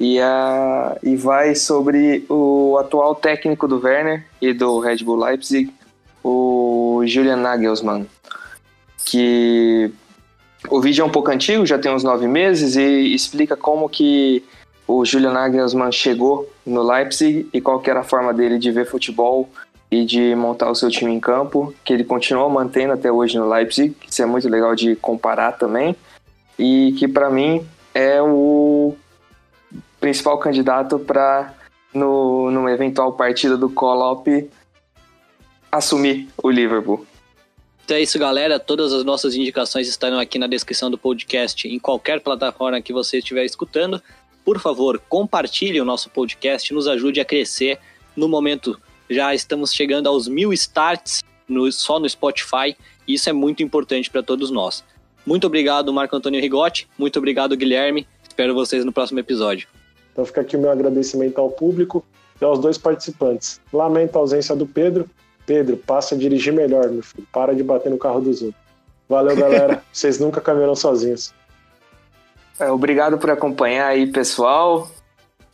[0.00, 5.72] E, a, e vai sobre o atual técnico do Werner e do Red Bull Leipzig,
[6.24, 8.06] o Julian Nagelsmann.
[9.04, 9.92] Que
[10.68, 14.42] o vídeo é um pouco antigo, já tem uns nove meses, e explica como que
[14.86, 19.48] o Julian Nagelsmann chegou no Leipzig e qual era a forma dele de ver futebol
[19.92, 23.46] e de montar o seu time em campo, que ele continua mantendo até hoje no
[23.46, 25.94] Leipzig, isso é muito legal de comparar também,
[26.58, 27.62] e que para mim
[27.92, 28.96] é o
[30.00, 31.52] principal candidato para
[31.92, 34.26] no numa eventual partida do Klopp
[35.70, 37.06] assumir o Liverpool.
[37.84, 38.58] Então é isso, galera.
[38.58, 43.18] Todas as nossas indicações estarão aqui na descrição do podcast, em qualquer plataforma que você
[43.18, 44.02] estiver escutando.
[44.42, 47.78] Por favor, compartilhe o nosso podcast, nos ajude a crescer
[48.16, 48.80] no momento
[49.12, 54.10] já estamos chegando aos mil starts no, só no Spotify, e isso é muito importante
[54.10, 54.84] para todos nós.
[55.24, 56.88] Muito obrigado, Marco Antônio Rigotti.
[56.98, 58.06] Muito obrigado, Guilherme.
[58.26, 59.68] Espero vocês no próximo episódio.
[60.12, 62.04] Então fica aqui o meu agradecimento ao público
[62.40, 63.60] e aos dois participantes.
[63.72, 65.08] Lamento a ausência do Pedro.
[65.46, 67.26] Pedro, passa a dirigir melhor, meu filho.
[67.32, 68.60] Para de bater no carro dos outros.
[69.08, 69.82] Valeu, galera.
[69.92, 71.32] Vocês nunca caminharam sozinhos.
[72.58, 74.90] É, obrigado por acompanhar aí, pessoal.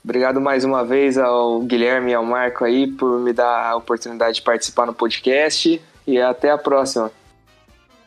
[0.08, 4.36] Obrigado mais uma vez ao Guilherme e ao Marco aí por me dar a oportunidade
[4.36, 7.12] de participar no podcast e até a próxima.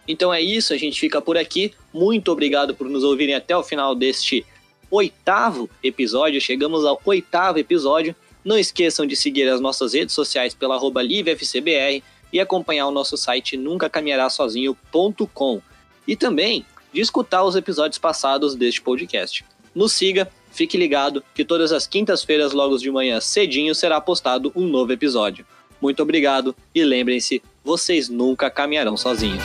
[0.07, 1.75] Então é isso, a gente fica por aqui.
[1.93, 4.43] Muito obrigado por nos ouvirem até o final deste
[4.89, 6.41] oitavo episódio.
[6.41, 8.15] Chegamos ao oitavo episódio.
[8.43, 13.15] Não esqueçam de seguir as nossas redes sociais pela arroba LiveFCBR e acompanhar o nosso
[13.15, 15.61] site nuncacaminharasozinho.com
[16.07, 19.45] e também de escutar os episódios passados deste podcast.
[19.75, 24.67] Nos siga Fique ligado que todas as quintas-feiras, logo de manhã cedinho, será postado um
[24.67, 25.45] novo episódio.
[25.81, 29.43] Muito obrigado e lembrem-se, vocês nunca caminharão sozinhos.